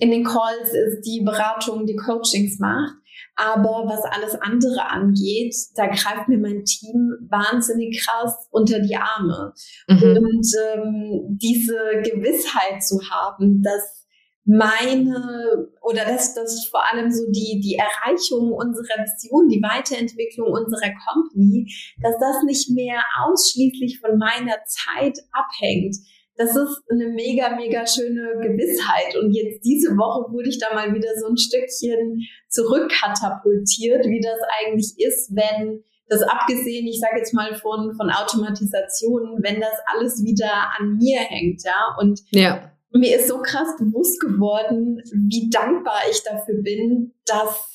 [0.00, 2.94] in den Calls ist, die Beratung, die Coachings macht.
[3.34, 9.54] Aber was alles andere angeht, da greift mir mein Team wahnsinnig krass unter die Arme.
[9.88, 10.18] Mhm.
[10.18, 14.01] Und ähm, diese Gewissheit zu haben, dass
[14.44, 20.90] meine oder dass das vor allem so die die Erreichung unserer Vision, die Weiterentwicklung unserer
[21.06, 21.70] Company,
[22.02, 25.96] dass das nicht mehr ausschließlich von meiner Zeit abhängt.
[26.36, 29.16] Das ist eine mega mega schöne Gewissheit.
[29.22, 34.40] Und jetzt diese Woche wurde ich da mal wieder so ein Stückchen zurückkatapultiert, wie das
[34.58, 40.24] eigentlich ist, wenn das abgesehen, ich sage jetzt mal von von Automatisation, wenn das alles
[40.24, 41.96] wieder an mir hängt, ja.
[42.00, 47.72] Und ja mir ist so krass bewusst geworden, wie dankbar ich dafür bin, dass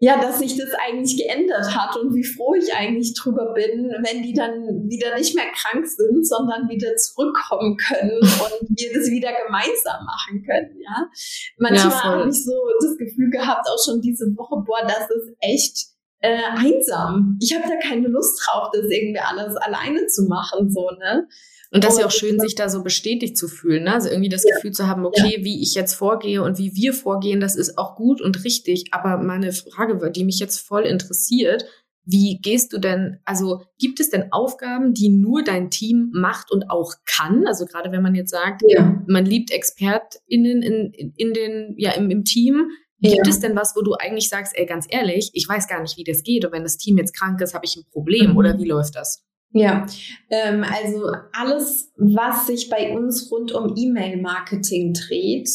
[0.00, 4.22] ja, dass sich das eigentlich geändert hat und wie froh ich eigentlich drüber bin, wenn
[4.22, 9.30] die dann wieder nicht mehr krank sind, sondern wieder zurückkommen können und wir das wieder
[9.44, 11.10] gemeinsam machen können, ja.
[11.58, 15.34] Manchmal ja, habe ich so das Gefühl gehabt, auch schon diese Woche, boah, das ist
[15.40, 15.86] echt
[16.20, 17.36] äh, einsam.
[17.42, 21.26] Ich habe da keine Lust drauf, das irgendwie alles alleine zu machen, so, ne?
[21.70, 23.92] Und das ist ja auch schön, sich da so bestätigt zu fühlen, ne?
[23.92, 24.54] Also irgendwie das ja.
[24.54, 25.44] Gefühl zu haben, okay, ja.
[25.44, 28.86] wie ich jetzt vorgehe und wie wir vorgehen, das ist auch gut und richtig.
[28.92, 31.66] Aber meine Frage, die mich jetzt voll interessiert,
[32.10, 36.70] wie gehst du denn, also gibt es denn Aufgaben, die nur dein Team macht und
[36.70, 37.46] auch kann?
[37.46, 39.02] Also gerade wenn man jetzt sagt, ja.
[39.06, 43.30] man liebt ExpertInnen in, in, in den, ja, im, im Team, Gibt ja.
[43.30, 46.02] es denn was, wo du eigentlich sagst, ey, ganz ehrlich, ich weiß gar nicht, wie
[46.02, 48.36] das geht und wenn das Team jetzt krank ist, habe ich ein Problem mhm.
[48.36, 49.24] oder wie läuft das?
[49.52, 49.86] Ja,
[50.30, 55.48] ähm, also alles, was sich bei uns rund um E-Mail-Marketing dreht,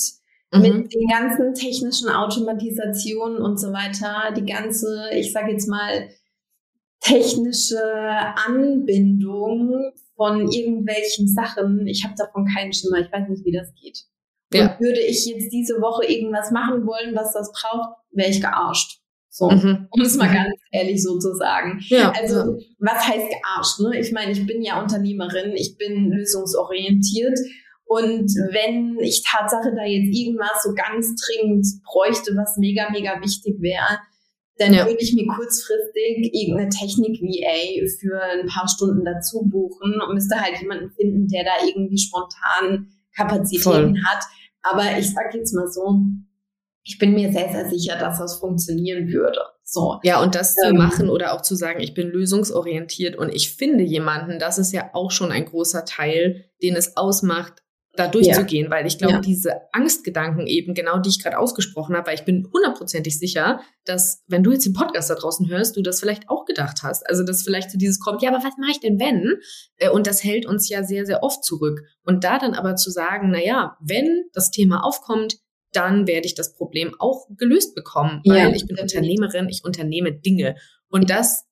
[0.52, 0.62] mhm.
[0.62, 6.10] mit den ganzen technischen Automatisationen und so weiter, die ganze, ich sage jetzt mal,
[7.02, 7.82] technische
[8.48, 14.06] Anbindung von irgendwelchen Sachen, ich habe davon keinen Schimmer, ich weiß nicht, wie das geht.
[14.54, 14.72] Ja.
[14.72, 19.03] Und würde ich jetzt diese Woche irgendwas machen wollen, was das braucht, wäre ich gearscht.
[19.36, 19.88] So, mhm.
[19.90, 20.34] um es mal mhm.
[20.36, 21.82] ganz ehrlich so zu sagen.
[21.88, 22.14] Ja.
[22.16, 23.80] Also, was heißt gearscht?
[23.80, 24.00] Ne?
[24.00, 27.40] Ich meine, ich bin ja Unternehmerin, ich bin lösungsorientiert.
[27.86, 33.56] Und wenn ich Tatsache da jetzt irgendwas so ganz dringend bräuchte, was mega, mega wichtig
[33.60, 33.98] wäre,
[34.60, 34.86] dann ja.
[34.86, 40.62] würde ich mir kurzfristig irgendeine Technik-VA für ein paar Stunden dazu buchen und müsste halt
[40.62, 44.04] jemanden finden, der da irgendwie spontan Kapazitäten Voll.
[44.06, 44.24] hat.
[44.62, 46.02] Aber ich sag jetzt mal so,
[46.84, 49.40] ich bin mir sehr, sehr sicher, dass das funktionieren würde.
[49.64, 50.00] So.
[50.04, 53.56] Ja, und das ähm, zu machen oder auch zu sagen, ich bin lösungsorientiert und ich
[53.56, 57.64] finde jemanden, das ist ja auch schon ein großer Teil, den es ausmacht,
[57.96, 58.72] da durchzugehen, ja.
[58.72, 59.22] weil ich glaube, ja.
[59.22, 64.24] diese Angstgedanken eben, genau die ich gerade ausgesprochen habe, weil ich bin hundertprozentig sicher, dass
[64.28, 67.08] wenn du jetzt den Podcast da draußen hörst, du das vielleicht auch gedacht hast.
[67.08, 69.36] Also, dass vielleicht zu dieses kommt, ja, aber was mache ich denn wenn?
[69.78, 71.82] Äh, und das hält uns ja sehr, sehr oft zurück.
[72.04, 75.38] Und da dann aber zu sagen, na ja, wenn das Thema aufkommt,
[75.74, 80.14] dann werde ich das Problem auch gelöst bekommen, weil ja, ich bin Unternehmerin, ich unternehme
[80.14, 80.56] Dinge.
[80.90, 81.46] Und das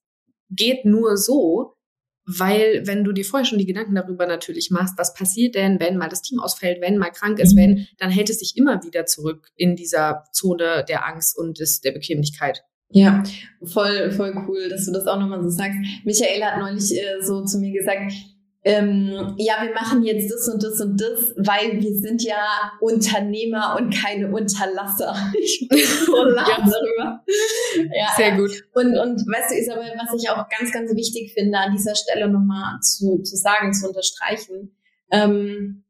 [0.50, 1.76] geht nur so,
[2.24, 5.96] weil wenn du dir vorher schon die Gedanken darüber natürlich machst, was passiert denn, wenn
[5.96, 9.06] mal das Team ausfällt, wenn mal krank ist, wenn, dann hält es sich immer wieder
[9.06, 12.62] zurück in dieser Zone der Angst und des, der Bequemlichkeit.
[12.90, 13.22] Ja,
[13.64, 15.78] voll, voll cool, dass du das auch nochmal so sagst.
[16.04, 18.12] Michael hat neulich äh, so zu mir gesagt,
[18.64, 23.76] ähm, ja, wir machen jetzt das und das und das, weil wir sind ja Unternehmer
[23.78, 25.14] und keine Unterlasser.
[25.34, 27.24] Ich bin so lachen darüber.
[27.92, 28.50] Ja, Sehr gut.
[28.74, 32.28] Und, und weißt du, Isabel, was ich auch ganz, ganz wichtig finde, an dieser Stelle
[32.30, 34.76] nochmal zu, zu sagen, zu unterstreichen,
[35.10, 35.84] ähm,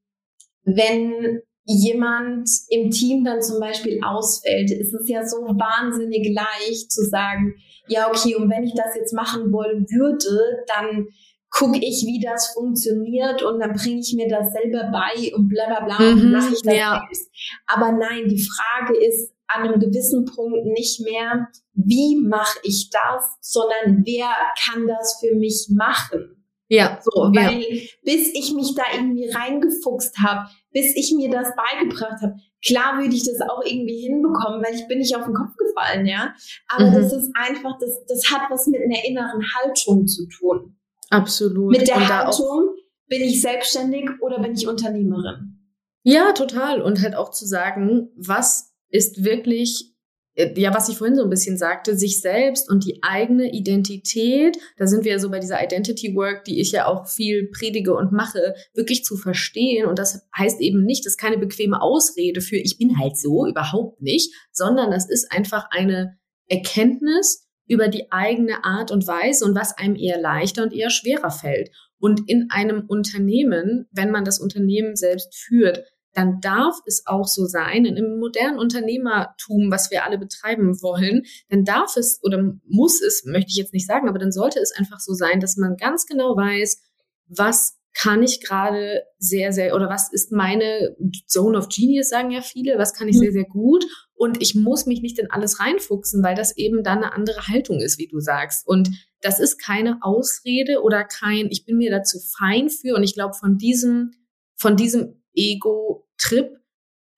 [0.65, 7.05] wenn jemand im Team dann zum Beispiel ausfällt, ist es ja so wahnsinnig leicht zu
[7.05, 7.55] sagen,
[7.89, 11.09] ja, okay, und wenn ich das jetzt machen wollen würde, dann
[11.53, 15.67] gucke ich, wie das funktioniert und dann bringe ich mir das selber bei und bla
[15.67, 17.01] bla bla mhm, und mache ich das ja.
[17.01, 17.31] selbst.
[17.67, 23.37] Aber nein, die Frage ist an einem gewissen Punkt nicht mehr, wie mache ich das,
[23.41, 24.29] sondern wer
[24.65, 26.43] kann das für mich machen.
[26.69, 26.99] Ja.
[27.03, 27.83] So, weil ja.
[28.03, 33.15] bis ich mich da irgendwie reingefuchst habe, bis ich mir das beigebracht habe, klar würde
[33.15, 36.35] ich das auch irgendwie hinbekommen, weil ich bin nicht auf den Kopf gefallen, ja.
[36.69, 36.95] Aber mhm.
[36.95, 40.79] das ist einfach, das, das hat was mit einer inneren Haltung zu tun.
[41.12, 41.70] Absolut.
[41.70, 42.75] Mit der Haltung,
[43.09, 45.59] bin ich selbstständig oder bin ich Unternehmerin?
[46.03, 46.81] Ja, total.
[46.81, 49.92] Und halt auch zu sagen, was ist wirklich
[50.35, 54.57] äh, ja, was ich vorhin so ein bisschen sagte, sich selbst und die eigene Identität,
[54.79, 57.94] da sind wir ja so bei dieser Identity Work, die ich ja auch viel predige
[57.94, 59.87] und mache, wirklich zu verstehen.
[59.87, 63.46] Und das heißt eben nicht, das ist keine bequeme Ausrede für ich bin halt so,
[63.46, 69.55] überhaupt nicht, sondern das ist einfach eine Erkenntnis über die eigene Art und Weise und
[69.55, 71.70] was einem eher leichter und eher schwerer fällt.
[71.98, 77.46] Und in einem Unternehmen, wenn man das Unternehmen selbst führt, dann darf es auch so
[77.46, 83.01] sein, in einem modernen Unternehmertum, was wir alle betreiben wollen, dann darf es oder muss
[83.01, 85.77] es, möchte ich jetzt nicht sagen, aber dann sollte es einfach so sein, dass man
[85.77, 86.83] ganz genau weiß,
[87.29, 90.96] was kann ich gerade sehr, sehr, oder was ist meine
[91.27, 93.20] Zone of Genius, sagen ja viele, was kann ich mhm.
[93.20, 93.85] sehr, sehr gut.
[94.23, 97.81] Und ich muss mich nicht in alles reinfuchsen, weil das eben dann eine andere Haltung
[97.81, 98.65] ist, wie du sagst.
[98.65, 98.89] Und
[99.21, 102.95] das ist keine Ausrede oder kein, ich bin mir dazu fein für.
[102.95, 104.13] Und ich glaube, von diesem,
[104.55, 106.57] von diesem Ego-Trip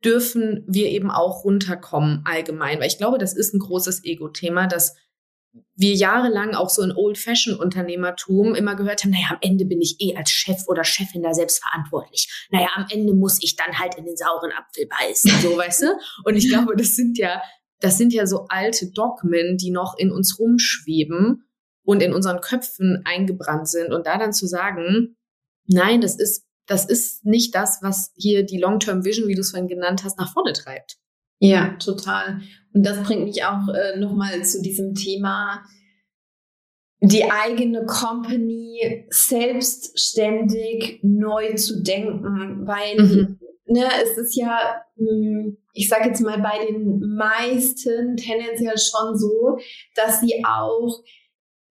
[0.02, 4.96] dürfen wir eben auch runterkommen allgemein, weil ich glaube, das ist ein großes Ego-Thema, dass
[5.76, 10.16] wir jahrelang auch so in Old-Fashioned-Unternehmertum immer gehört haben, naja, am Ende bin ich eh
[10.16, 12.46] als Chef oder Chefin da selbst verantwortlich.
[12.50, 15.86] Naja, am Ende muss ich dann halt in den sauren Apfel beißen, so, weißt du?
[16.24, 17.42] Und ich glaube, das sind ja,
[17.80, 21.44] das sind ja so alte Dogmen, die noch in uns rumschweben
[21.84, 23.92] und in unseren Köpfen eingebrannt sind.
[23.92, 25.16] Und da dann zu sagen,
[25.66, 29.50] nein, das ist das ist nicht das, was hier die Long-Term Vision, wie du es
[29.50, 30.96] vorhin genannt hast, nach vorne treibt.
[31.44, 32.40] Ja, total.
[32.72, 35.62] Und das bringt mich auch äh, nochmal zu diesem Thema,
[37.00, 43.38] die eigene Company selbstständig neu zu denken, weil mhm.
[43.66, 49.58] ne, es ist ja, hm, ich sage jetzt mal, bei den meisten tendenziell schon so,
[49.94, 51.04] dass sie auch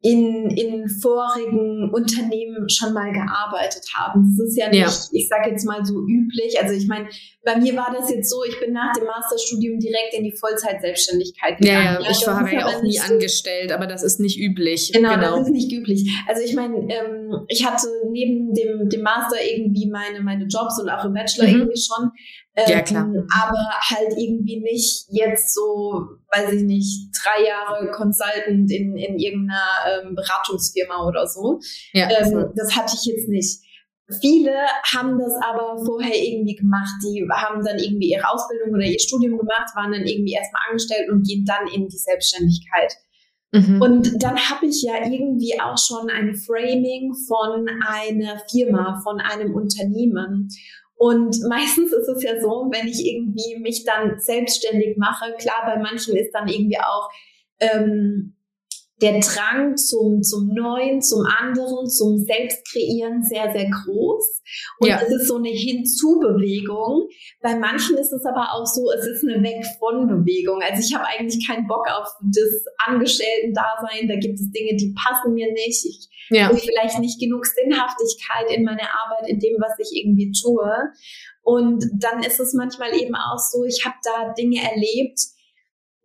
[0.03, 4.35] in, in vorigen Unternehmen schon mal gearbeitet haben.
[4.37, 5.09] Das ist ja nicht, ja.
[5.13, 6.61] ich sage jetzt mal so üblich.
[6.61, 7.07] Also ich meine,
[7.45, 11.57] bei mir war das jetzt so, ich bin nach dem Masterstudium direkt in die Vollzeit-Selbstständigkeit
[11.57, 11.85] gegangen.
[11.85, 14.91] Ja, ja, ich war ja auch nie angestellt, aber das ist nicht üblich.
[14.93, 15.37] Genau, genau.
[15.37, 16.09] das ist nicht üblich.
[16.27, 20.89] Also ich meine, ähm, ich hatte neben dem, dem Master irgendwie meine, meine Jobs und
[20.89, 21.53] auch im Bachelor mhm.
[21.61, 22.11] irgendwie schon.
[22.55, 23.05] Ähm, ja, klar.
[23.05, 29.67] Aber halt irgendwie nicht jetzt so, weiß ich nicht, drei Jahre Consultant in, in irgendeiner
[29.87, 31.59] ähm, Beratungsfirma oder so.
[31.93, 33.59] Ja, ähm, das hatte ich jetzt nicht.
[34.19, 34.51] Viele
[34.93, 36.91] haben das aber vorher irgendwie gemacht.
[37.03, 41.09] Die haben dann irgendwie ihre Ausbildung oder ihr Studium gemacht, waren dann irgendwie erstmal angestellt
[41.09, 42.93] und gehen dann in die Selbstständigkeit.
[43.53, 43.81] Mhm.
[43.81, 49.53] Und dann habe ich ja irgendwie auch schon ein Framing von einer Firma, von einem
[49.53, 50.49] Unternehmen.
[51.03, 55.77] Und meistens ist es ja so, wenn ich irgendwie mich dann selbstständig mache, klar, bei
[55.77, 57.09] manchen ist dann irgendwie auch
[57.59, 58.32] ähm,
[59.03, 64.41] der Drang zum, zum Neuen, zum anderen, zum Selbstkreieren sehr, sehr groß.
[64.79, 65.01] Und ja.
[65.03, 67.09] es ist so eine Hinzubewegung.
[67.41, 70.61] Bei manchen ist es aber auch so, es ist eine Weg von Bewegung.
[70.61, 74.07] Also ich habe eigentlich keinen Bock auf das Angestellten-Dasein.
[74.07, 75.85] Da gibt es Dinge, die passen mir nicht.
[75.85, 76.47] Ich ja.
[76.47, 80.71] habe vielleicht nicht genug Sinnhaftigkeit in meiner Arbeit, in dem, was ich irgendwie tue.
[81.41, 85.19] Und dann ist es manchmal eben auch so, ich habe da Dinge erlebt,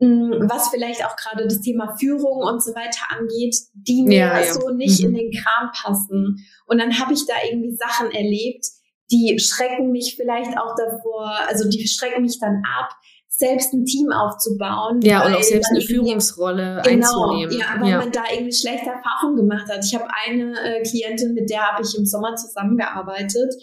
[0.00, 4.52] was vielleicht auch gerade das Thema Führung und so weiter angeht, die mir ja, ja.
[4.52, 5.08] so nicht mhm.
[5.08, 6.36] in den Kram passen.
[6.66, 8.64] Und dann habe ich da irgendwie Sachen erlebt,
[9.10, 12.90] die schrecken mich vielleicht auch davor, also die schrecken mich dann ab,
[13.28, 15.00] selbst ein Team aufzubauen.
[15.02, 17.58] Ja, und auch selbst eine Führungsrolle genau, einzunehmen.
[17.58, 17.98] Ja, weil ja.
[17.98, 19.84] man da irgendwie schlechte Erfahrungen gemacht hat.
[19.84, 23.54] Ich habe eine äh, Klientin, mit der habe ich im Sommer zusammengearbeitet.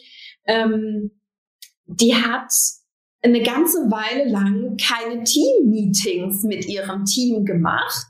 [0.45, 1.12] Ähm,
[1.86, 2.52] die hat
[3.25, 8.07] eine ganze Weile lang keine Team-Meetings mit ihrem Team gemacht,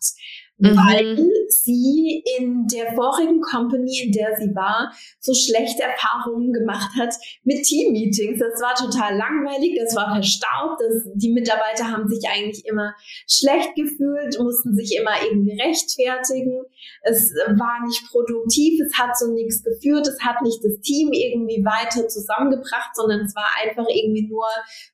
[0.58, 0.78] mhm.
[0.78, 7.14] weil sie in der vorigen Company, in der sie war, so schlechte Erfahrungen gemacht hat
[7.44, 8.40] mit Team-Meetings.
[8.40, 12.94] Das war total langweilig, das war verstaubt, das, die Mitarbeiter haben sich eigentlich immer
[13.28, 16.64] schlecht gefühlt, mussten sich immer irgendwie rechtfertigen.
[17.02, 21.64] Es war nicht produktiv, es hat so nichts geführt, es hat nicht das Team irgendwie
[21.66, 24.46] weiter zusammengebracht, sondern es war einfach irgendwie nur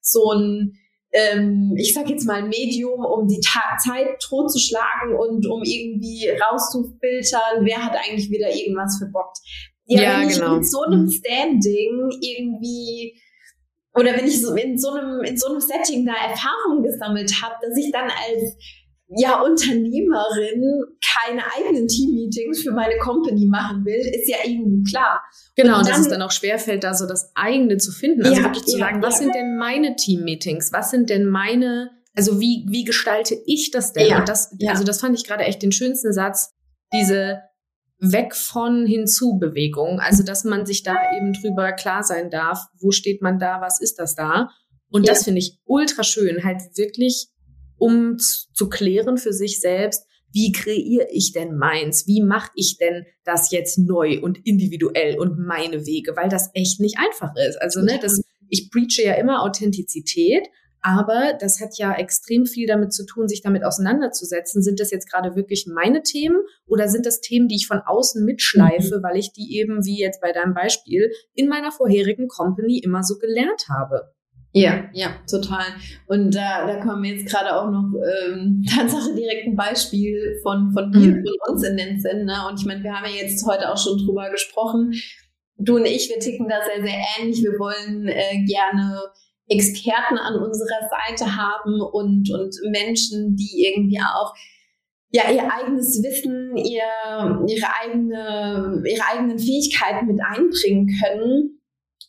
[0.01, 0.77] so ein
[1.13, 7.65] ähm, ich sag jetzt mal Medium, um die Ta Zeit totzuschlagen und um irgendwie rauszufiltern,
[7.65, 9.37] wer hat eigentlich wieder irgendwas verbockt.
[9.85, 10.51] Ja, ja wenn genau.
[10.53, 13.19] ich mit so einem Standing irgendwie
[13.93, 17.55] oder wenn ich so in so einem, in so einem Setting da Erfahrungen gesammelt habe,
[17.61, 18.55] dass ich dann als
[19.17, 20.83] ja, Unternehmerin
[21.13, 25.21] keine eigenen Team-Meetings für meine Company machen will, ist ja irgendwie klar.
[25.55, 28.23] Genau, und, dann, dass es dann auch schwerfällt, da so das eigene zu finden.
[28.23, 29.25] Also ja, wirklich zu ja, sagen, was ja.
[29.25, 30.71] sind denn meine Team-Meetings?
[30.71, 34.15] Was sind denn meine, also wie, wie gestalte ich das denn?
[34.15, 36.53] Und das, also das fand ich gerade echt den schönsten Satz,
[36.93, 37.41] diese
[37.99, 39.99] weg von hinzu Bewegung.
[39.99, 43.79] Also, dass man sich da eben drüber klar sein darf, wo steht man da, was
[43.79, 44.49] ist das da?
[44.89, 47.27] Und das finde ich ultra schön, halt wirklich
[47.81, 52.07] um zu klären für sich selbst, wie kreiere ich denn meins?
[52.07, 56.15] Wie mache ich denn das jetzt neu und individuell und meine Wege?
[56.15, 57.59] Weil das echt nicht einfach ist.
[57.59, 60.47] Also, ne, das, ich preache ja immer Authentizität,
[60.81, 64.61] aber das hat ja extrem viel damit zu tun, sich damit auseinanderzusetzen.
[64.61, 68.23] Sind das jetzt gerade wirklich meine Themen oder sind das Themen, die ich von außen
[68.23, 69.03] mitschleife, mhm.
[69.03, 73.17] weil ich die eben, wie jetzt bei deinem Beispiel, in meiner vorherigen Company immer so
[73.17, 74.13] gelernt habe?
[74.53, 75.63] Ja, ja, total.
[76.07, 80.89] Und da, da kommen jetzt gerade auch noch ähm, Tatsache direkt ein Beispiel von, von
[80.89, 81.25] mir, mhm.
[81.25, 82.25] von uns in den Sinn.
[82.25, 82.35] Ne?
[82.49, 84.93] Und ich meine, wir haben ja jetzt heute auch schon drüber gesprochen.
[85.57, 87.41] Du und ich, wir ticken da sehr, sehr ähnlich.
[87.41, 88.99] Wir wollen äh, gerne
[89.47, 94.33] Experten an unserer Seite haben und, und Menschen, die irgendwie auch
[95.13, 96.83] ja, ihr eigenes Wissen, ihr,
[97.47, 101.60] ihre, eigene, ihre eigenen Fähigkeiten mit einbringen können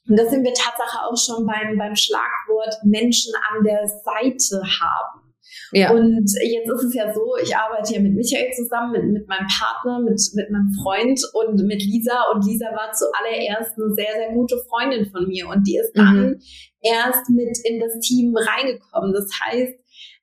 [0.09, 5.22] und da sind wir Tatsache auch schon beim, beim Schlagwort Menschen an der Seite haben.
[5.72, 5.90] Ja.
[5.93, 9.47] Und jetzt ist es ja so, ich arbeite ja mit Michael zusammen, mit, mit meinem
[9.49, 12.24] Partner, mit, mit meinem Freund und mit Lisa.
[12.32, 15.49] Und Lisa war zuallererst eine sehr, sehr gute Freundin von mir.
[15.49, 16.40] Und die ist dann mhm.
[16.80, 19.12] erst mit in das Team reingekommen.
[19.12, 19.82] Das heißt,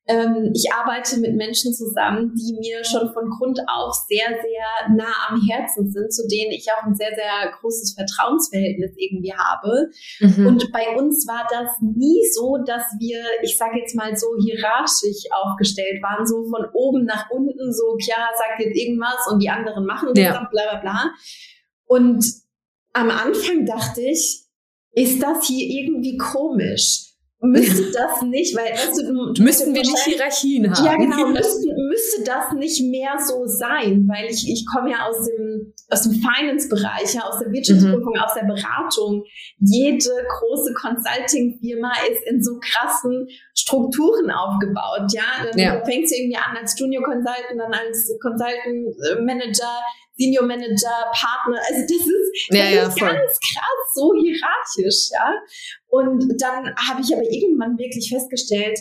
[0.09, 5.13] ähm, ich arbeite mit Menschen zusammen, die mir schon von Grund auf sehr, sehr nah
[5.29, 9.91] am Herzen sind, zu denen ich auch ein sehr, sehr großes Vertrauensverhältnis irgendwie habe.
[10.19, 10.47] Mhm.
[10.47, 15.29] Und bei uns war das nie so, dass wir, ich sage jetzt mal so hierarchisch
[15.29, 19.85] aufgestellt waren, so von oben nach unten, so, ja, sagt jetzt irgendwas und die anderen
[19.85, 20.49] machen das, ja.
[20.51, 21.11] bla bla bla.
[21.85, 22.25] Und
[22.93, 24.45] am Anfang dachte ich,
[24.91, 27.08] ist das hier irgendwie komisch?
[27.41, 30.85] Müsste das nicht, weil weißt du, du müssten wir nicht Hierarchien haben.
[30.85, 35.25] Ja, genau, müsste, müsste das nicht mehr so sein, weil ich, ich komme ja aus
[35.25, 38.19] dem, aus dem Finance-Bereich, ja, aus der Wirtschaftsprüfung, mhm.
[38.19, 39.23] aus der Beratung.
[39.59, 45.47] Jede große Consulting-Firma ist in so krassen Strukturen aufgebaut, ja.
[45.49, 45.85] Dann ja.
[45.85, 49.79] fängst du irgendwie an als Junior Consultant, dann als Consultant Manager,
[50.17, 51.57] Senior Manager, Partner.
[51.69, 55.33] Also das ist, das ja, ja, ist ganz krass so hierarchisch, ja.
[55.89, 58.79] Und dann habe ich aber irgendwann wirklich festgestellt,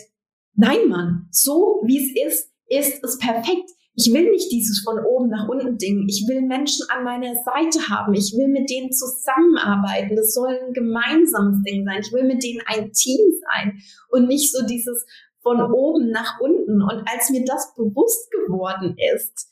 [0.55, 3.69] nein, Mann, so wie es ist, ist es perfekt.
[3.95, 6.05] Ich will nicht dieses von oben nach unten Ding.
[6.07, 8.13] Ich will Menschen an meiner Seite haben.
[8.13, 10.15] Ich will mit denen zusammenarbeiten.
[10.15, 11.99] Das soll ein gemeinsames Ding sein.
[12.01, 15.05] Ich will mit denen ein Team sein und nicht so dieses
[15.41, 16.81] von oben nach unten.
[16.81, 19.51] Und als mir das bewusst geworden ist,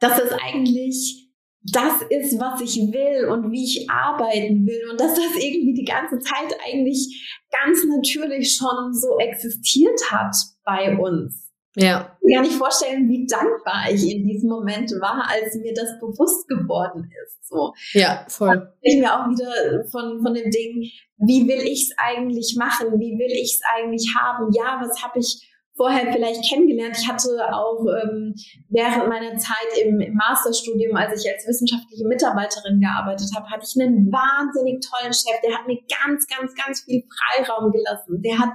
[0.00, 1.31] dass es eigentlich
[1.64, 5.84] das ist, was ich will und wie ich arbeiten will und dass das irgendwie die
[5.84, 10.34] ganze Zeit eigentlich ganz natürlich schon so existiert hat
[10.64, 11.52] bei uns.
[11.74, 12.18] Ja.
[12.20, 16.46] Ich kann nicht vorstellen, wie dankbar ich in diesem Moment war, als mir das bewusst
[16.48, 17.48] geworden ist.
[17.48, 17.72] So.
[17.92, 18.74] Ja, voll.
[18.82, 22.98] Ich mir auch wieder von, von dem Ding, wie will ich es eigentlich machen?
[22.98, 24.52] Wie will ich es eigentlich haben?
[24.52, 26.96] Ja, was habe ich vorher vielleicht kennengelernt.
[26.98, 28.34] Ich hatte auch ähm,
[28.68, 33.80] während meiner Zeit im, im, Masterstudium, als ich als wissenschaftliche Mitarbeiterin gearbeitet habe, hatte ich
[33.80, 35.40] einen wahnsinnig tollen Chef.
[35.44, 38.20] Der hat mir ganz, ganz, ganz viel Freiraum gelassen.
[38.22, 38.54] Der hat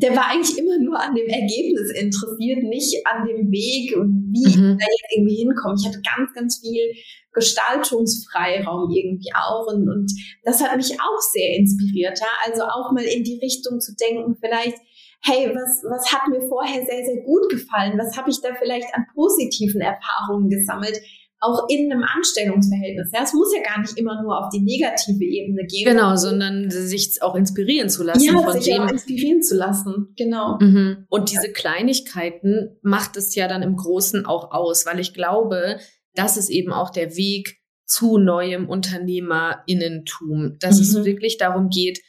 [0.00, 4.46] der war eigentlich immer nur an dem Ergebnis interessiert, nicht an dem Weg, wie mhm.
[4.46, 5.74] ich da jetzt irgendwie hinkomme.
[5.76, 6.94] Ich hatte ganz, ganz viel
[7.32, 10.12] Gestaltungsfreiraum irgendwie auch und, und
[10.44, 12.18] das hat mich auch sehr inspiriert.
[12.20, 12.28] Ja?
[12.46, 14.78] Also auch mal in die Richtung zu denken, vielleicht
[15.22, 17.98] hey, was, was hat mir vorher sehr, sehr gut gefallen?
[17.98, 21.00] Was habe ich da vielleicht an positiven Erfahrungen gesammelt?
[21.40, 23.10] Auch in einem Anstellungsverhältnis.
[23.14, 25.84] Ja, es muss ja gar nicht immer nur auf die negative Ebene gehen.
[25.84, 28.24] Genau, sondern sich auch inspirieren zu lassen.
[28.24, 28.82] Ja, von sich dem.
[28.82, 30.14] auch inspirieren zu lassen.
[30.16, 30.58] Genau.
[30.60, 31.06] Mhm.
[31.08, 35.78] Und diese Kleinigkeiten macht es ja dann im Großen auch aus, weil ich glaube,
[36.14, 40.82] das ist eben auch der Weg zu neuem Unternehmerinnentum, dass mhm.
[40.82, 42.00] es wirklich darum geht,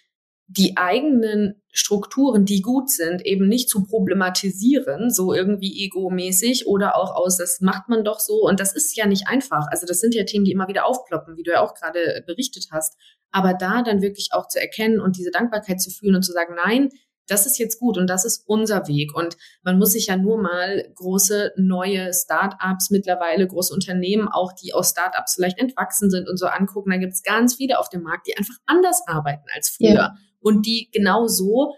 [0.51, 7.15] die eigenen Strukturen, die gut sind, eben nicht zu problematisieren, so irgendwie egomäßig oder auch
[7.15, 8.41] aus, das macht man doch so.
[8.47, 9.67] Und das ist ja nicht einfach.
[9.69, 12.69] Also das sind ja Themen, die immer wieder aufploppen, wie du ja auch gerade berichtet
[12.71, 12.97] hast.
[13.31, 16.55] Aber da dann wirklich auch zu erkennen und diese Dankbarkeit zu fühlen und zu sagen,
[16.55, 16.89] nein,
[17.27, 19.15] das ist jetzt gut und das ist unser Weg.
[19.15, 24.73] Und man muss sich ja nur mal große neue Start-ups mittlerweile, große Unternehmen, auch die
[24.73, 26.89] aus Start-ups vielleicht entwachsen sind und so angucken.
[26.89, 29.93] Da gibt es ganz viele auf dem Markt, die einfach anders arbeiten als früher.
[29.93, 31.73] Ja und die genau so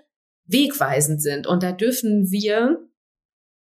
[0.45, 1.47] wegweisend sind.
[1.47, 2.78] Und da dürfen wir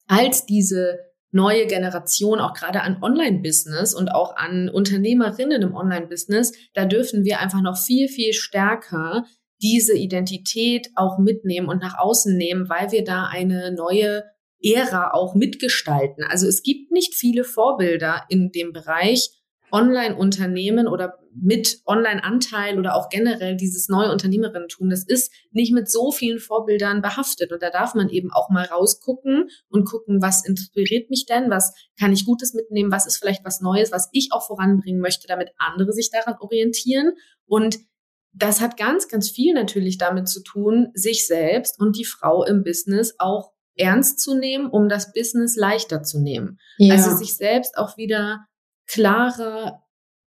[0.07, 0.99] als diese
[1.33, 7.39] neue Generation, auch gerade an Online-Business und auch an Unternehmerinnen im Online-Business, da dürfen wir
[7.39, 9.25] einfach noch viel, viel stärker
[9.63, 14.25] diese Identität auch mitnehmen und nach außen nehmen, weil wir da eine neue
[14.63, 16.25] Ära auch mitgestalten.
[16.25, 19.31] Also es gibt nicht viele Vorbilder in dem Bereich
[19.73, 24.91] Online-Unternehmen oder mit Online-Anteil oder auch generell dieses neue Unternehmerinnentum.
[24.91, 27.53] Das ist nicht mit so vielen Vorbildern behaftet.
[27.53, 31.51] Und da darf man eben auch mal rausgucken und gucken, was inspiriert mich denn?
[31.51, 32.91] Was kann ich Gutes mitnehmen?
[32.91, 37.12] Was ist vielleicht was Neues, was ich auch voranbringen möchte, damit andere sich daran orientieren?
[37.47, 37.79] Und
[38.33, 42.62] das hat ganz, ganz viel natürlich damit zu tun, sich selbst und die Frau im
[42.62, 46.59] Business auch ernst zu nehmen, um das Business leichter zu nehmen.
[46.79, 46.95] Ja.
[46.95, 48.47] Also sich selbst auch wieder
[48.91, 49.84] klarer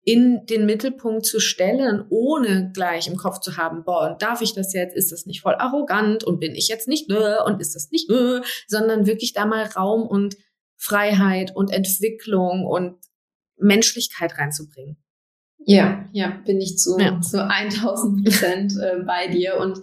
[0.02, 4.54] in den Mittelpunkt zu stellen, ohne gleich im Kopf zu haben, boah, und darf ich
[4.54, 4.94] das jetzt?
[4.94, 8.08] Ist das nicht voll arrogant und bin ich jetzt nicht nö und ist das nicht
[8.08, 10.36] nö, sondern wirklich da mal Raum und
[10.76, 12.98] Freiheit und Entwicklung und
[13.56, 14.96] Menschlichkeit reinzubringen.
[15.58, 17.20] Ja, ja, bin ich zu, ja.
[17.20, 19.80] zu 1000 Prozent äh, bei dir und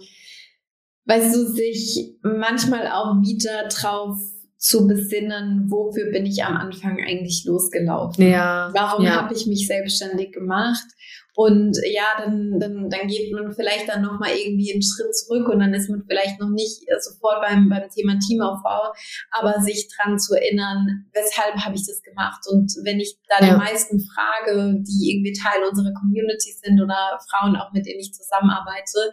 [1.04, 4.16] weißt du, sich manchmal auch wieder drauf
[4.64, 8.26] zu besinnen, wofür bin ich am Anfang eigentlich losgelaufen?
[8.26, 9.20] Ja, Warum ja.
[9.20, 10.86] habe ich mich selbstständig gemacht?
[11.34, 15.58] Und ja, dann, dann, dann geht man vielleicht dann nochmal irgendwie einen Schritt zurück und
[15.58, 18.94] dann ist man vielleicht noch nicht sofort beim, beim Thema Teamaufbau,
[19.32, 22.40] aber sich dran zu erinnern, weshalb habe ich das gemacht?
[22.50, 23.52] Und wenn ich da ja.
[23.52, 28.14] die meisten frage, die irgendwie Teil unserer Community sind oder Frauen auch mit denen ich
[28.14, 29.12] zusammenarbeite,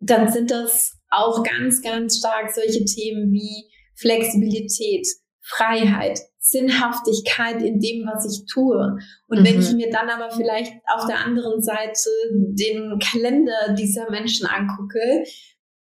[0.00, 5.06] dann sind das auch ganz, ganz stark solche Themen wie Flexibilität,
[5.40, 8.98] Freiheit, Sinnhaftigkeit in dem, was ich tue.
[9.28, 9.44] Und mhm.
[9.44, 15.24] wenn ich mir dann aber vielleicht auf der anderen Seite den Kalender dieser Menschen angucke,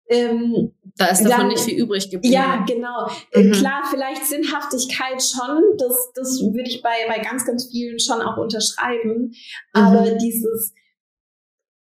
[0.08, 2.32] ähm, da ist davon dann, nicht viel übrig geblieben.
[2.32, 3.08] Ja, genau.
[3.32, 3.52] Äh, mhm.
[3.52, 5.62] Klar, vielleicht Sinnhaftigkeit schon.
[5.78, 9.32] Das, das würde ich bei, bei ganz, ganz vielen schon auch unterschreiben.
[9.72, 10.18] Aber mhm.
[10.18, 10.72] dieses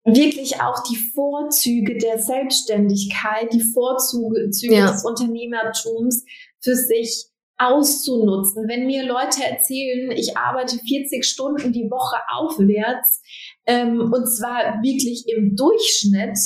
[0.03, 4.91] wirklich auch die Vorzüge der Selbstständigkeit, die Vorzüge ja.
[4.91, 6.25] des Unternehmertums
[6.59, 8.67] für sich auszunutzen.
[8.67, 13.21] Wenn mir Leute erzählen, ich arbeite 40 Stunden die Woche aufwärts,
[13.67, 16.37] ähm, und zwar wirklich im Durchschnitt,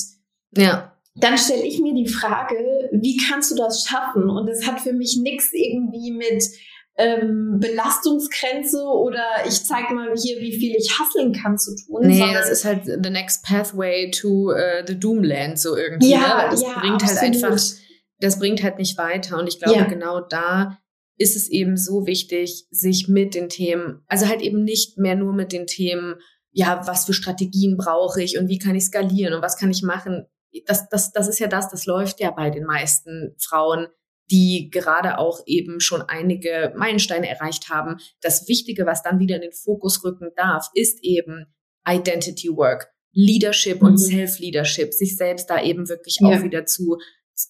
[0.57, 0.93] ja.
[1.15, 4.29] dann stelle ich mir die Frage, wie kannst du das schaffen?
[4.29, 6.43] Und es hat für mich nichts irgendwie mit
[6.97, 12.07] ähm, Belastungsgrenze oder ich zeige mal hier, wie viel ich hasseln kann zu tun.
[12.07, 16.11] Nee, das ist halt the next pathway to uh, the Doomland so irgendwie.
[16.11, 16.51] Ja, ne?
[16.51, 17.21] das ja, bringt absolut.
[17.21, 17.63] halt einfach,
[18.19, 19.37] das bringt halt nicht weiter.
[19.37, 19.85] Und ich glaube, ja.
[19.85, 20.79] genau da
[21.17, 25.33] ist es eben so wichtig, sich mit den Themen, also halt eben nicht mehr nur
[25.33, 26.15] mit den Themen,
[26.51, 29.83] ja, was für Strategien brauche ich und wie kann ich skalieren und was kann ich
[29.83, 30.25] machen.
[30.65, 33.87] Das, das, das ist ja das, das läuft ja bei den meisten Frauen
[34.31, 37.97] die gerade auch eben schon einige Meilensteine erreicht haben.
[38.21, 41.45] Das Wichtige, was dann wieder in den Fokus rücken darf, ist eben
[41.87, 43.87] Identity Work, Leadership mhm.
[43.87, 46.27] und Self-Leadership, sich selbst da eben wirklich ja.
[46.29, 46.97] auch wieder zu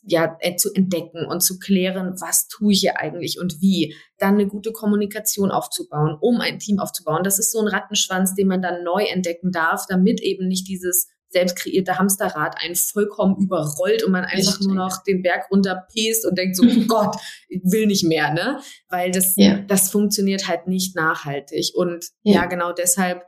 [0.03, 3.95] ja, äh, zu entdecken und zu klären, was tue ich hier eigentlich und wie.
[4.17, 7.23] Dann eine gute Kommunikation aufzubauen, um ein Team aufzubauen.
[7.23, 11.07] Das ist so ein Rattenschwanz, den man dann neu entdecken darf, damit eben nicht dieses
[11.35, 14.67] selbst kreierte Hamsterrad einen vollkommen überrollt und man einfach Richtig.
[14.67, 17.17] nur noch den Berg runter pest und denkt so, Gott,
[17.49, 18.61] ich will nicht mehr, ne?
[18.87, 19.57] Weil das, ja.
[19.67, 21.73] das funktioniert halt nicht nachhaltig.
[21.75, 23.25] Und ja, ja genau deshalb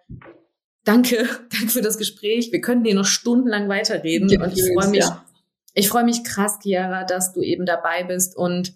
[0.86, 2.53] danke, danke für das Gespräch.
[2.53, 5.26] Wir könnten hier noch stundenlang weiterreden ja, und ich freue mich, ja.
[5.74, 8.74] ich freue mich krass, Chiara, dass du eben dabei bist und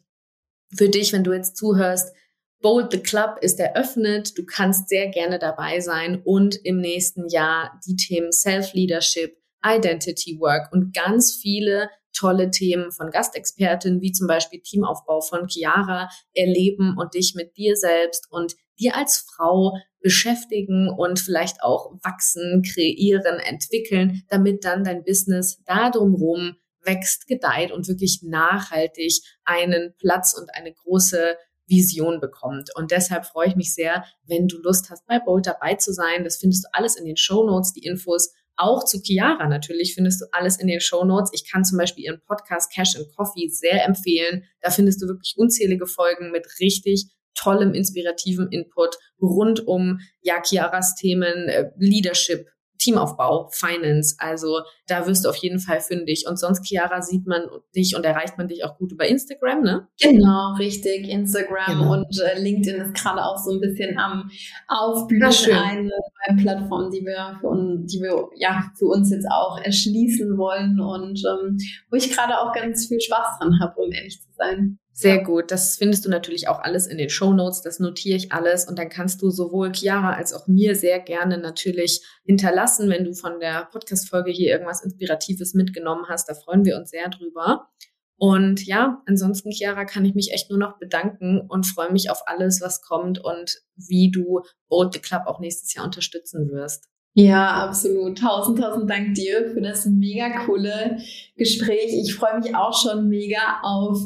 [0.75, 2.13] für dich, wenn du jetzt zuhörst,
[2.61, 4.37] Bold the Club ist eröffnet.
[4.37, 10.71] Du kannst sehr gerne dabei sein und im nächsten Jahr die Themen Self-Leadership, Identity Work
[10.71, 17.13] und ganz viele tolle Themen von Gastexpertinnen, wie zum Beispiel Teamaufbau von Chiara, erleben und
[17.13, 24.23] dich mit dir selbst und dir als Frau beschäftigen und vielleicht auch wachsen, kreieren, entwickeln,
[24.29, 30.73] damit dann dein Business da drumherum wächst, gedeiht und wirklich nachhaltig einen Platz und eine
[30.73, 31.35] große
[31.71, 32.69] Vision bekommt.
[32.75, 36.23] Und deshalb freue ich mich sehr, wenn du Lust hast, bei Bolt dabei zu sein.
[36.23, 38.31] Das findest du alles in den Show Notes, die Infos.
[38.57, 41.31] Auch zu Chiara natürlich findest du alles in den Show Notes.
[41.33, 44.43] Ich kann zum Beispiel ihren Podcast Cash and Coffee sehr empfehlen.
[44.61, 50.95] Da findest du wirklich unzählige Folgen mit richtig tollem, inspirativen Input rund um ja Chiaras
[50.95, 52.47] Themen, äh, Leadership,
[52.77, 54.15] Teamaufbau, Finance.
[54.19, 54.61] Also
[54.91, 56.25] da wirst du auf jeden Fall fündig.
[56.27, 57.43] Und sonst, Chiara, sieht man
[57.75, 59.87] dich und erreicht man dich auch gut über Instagram, ne?
[60.01, 61.07] Genau, richtig.
[61.07, 61.93] Instagram genau.
[61.93, 64.29] und äh, LinkedIn ist gerade auch so ein bisschen am
[64.67, 65.23] Aufblühen.
[65.23, 70.37] Eine neue Plattform, die wir für uns, die wir ja für uns jetzt auch erschließen
[70.37, 71.57] wollen und ähm,
[71.89, 74.77] wo ich gerade auch ganz viel Spaß dran habe, um ehrlich zu sein.
[74.93, 75.51] Sehr gut.
[75.51, 77.61] Das findest du natürlich auch alles in den Show Notes.
[77.61, 78.67] Das notiere ich alles.
[78.67, 83.13] Und dann kannst du sowohl Chiara als auch mir sehr gerne natürlich hinterlassen, wenn du
[83.13, 86.29] von der Podcast-Folge hier irgendwas Inspiratives mitgenommen hast.
[86.29, 87.69] Da freuen wir uns sehr drüber.
[88.17, 92.21] Und ja, ansonsten, Chiara, kann ich mich echt nur noch bedanken und freue mich auf
[92.27, 96.87] alles, was kommt und wie du Bold the Club auch nächstes Jahr unterstützen wirst.
[97.13, 98.19] Ja, absolut.
[98.19, 100.97] Tausend, tausend Dank dir für das mega coole
[101.35, 101.93] Gespräch.
[101.93, 103.97] Ich freue mich auch schon mega auf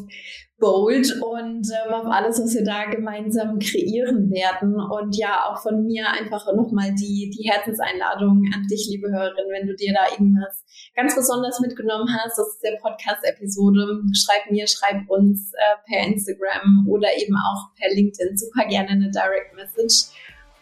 [0.57, 4.75] Bold und ähm, auf alles, was wir da gemeinsam kreieren werden.
[4.79, 9.67] Und ja, auch von mir einfach nochmal die, die Herzenseinladung an dich, liebe Hörerin, wenn
[9.67, 10.63] du dir da irgendwas
[10.95, 17.09] ganz besonders mitgenommen hast aus der Podcast-Episode, schreib mir, schreib uns äh, per Instagram oder
[17.17, 20.15] eben auch per LinkedIn super gerne eine Direct Message.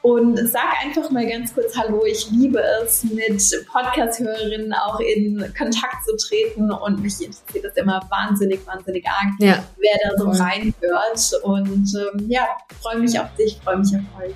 [0.03, 2.03] Und sag einfach mal ganz kurz Hallo.
[2.05, 3.41] Ich liebe es, mit
[3.71, 9.63] Podcast-Hörerinnen auch in Kontakt zu treten und mich interessiert das immer wahnsinnig, wahnsinnig arg, ja.
[9.77, 11.41] wer da so reinhört.
[11.43, 12.49] Und ähm, ja,
[12.81, 14.35] freue mich auf dich, freue mich auf euch.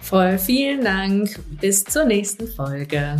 [0.00, 1.36] Voll, vielen Dank.
[1.60, 3.16] Bis zur nächsten Folge.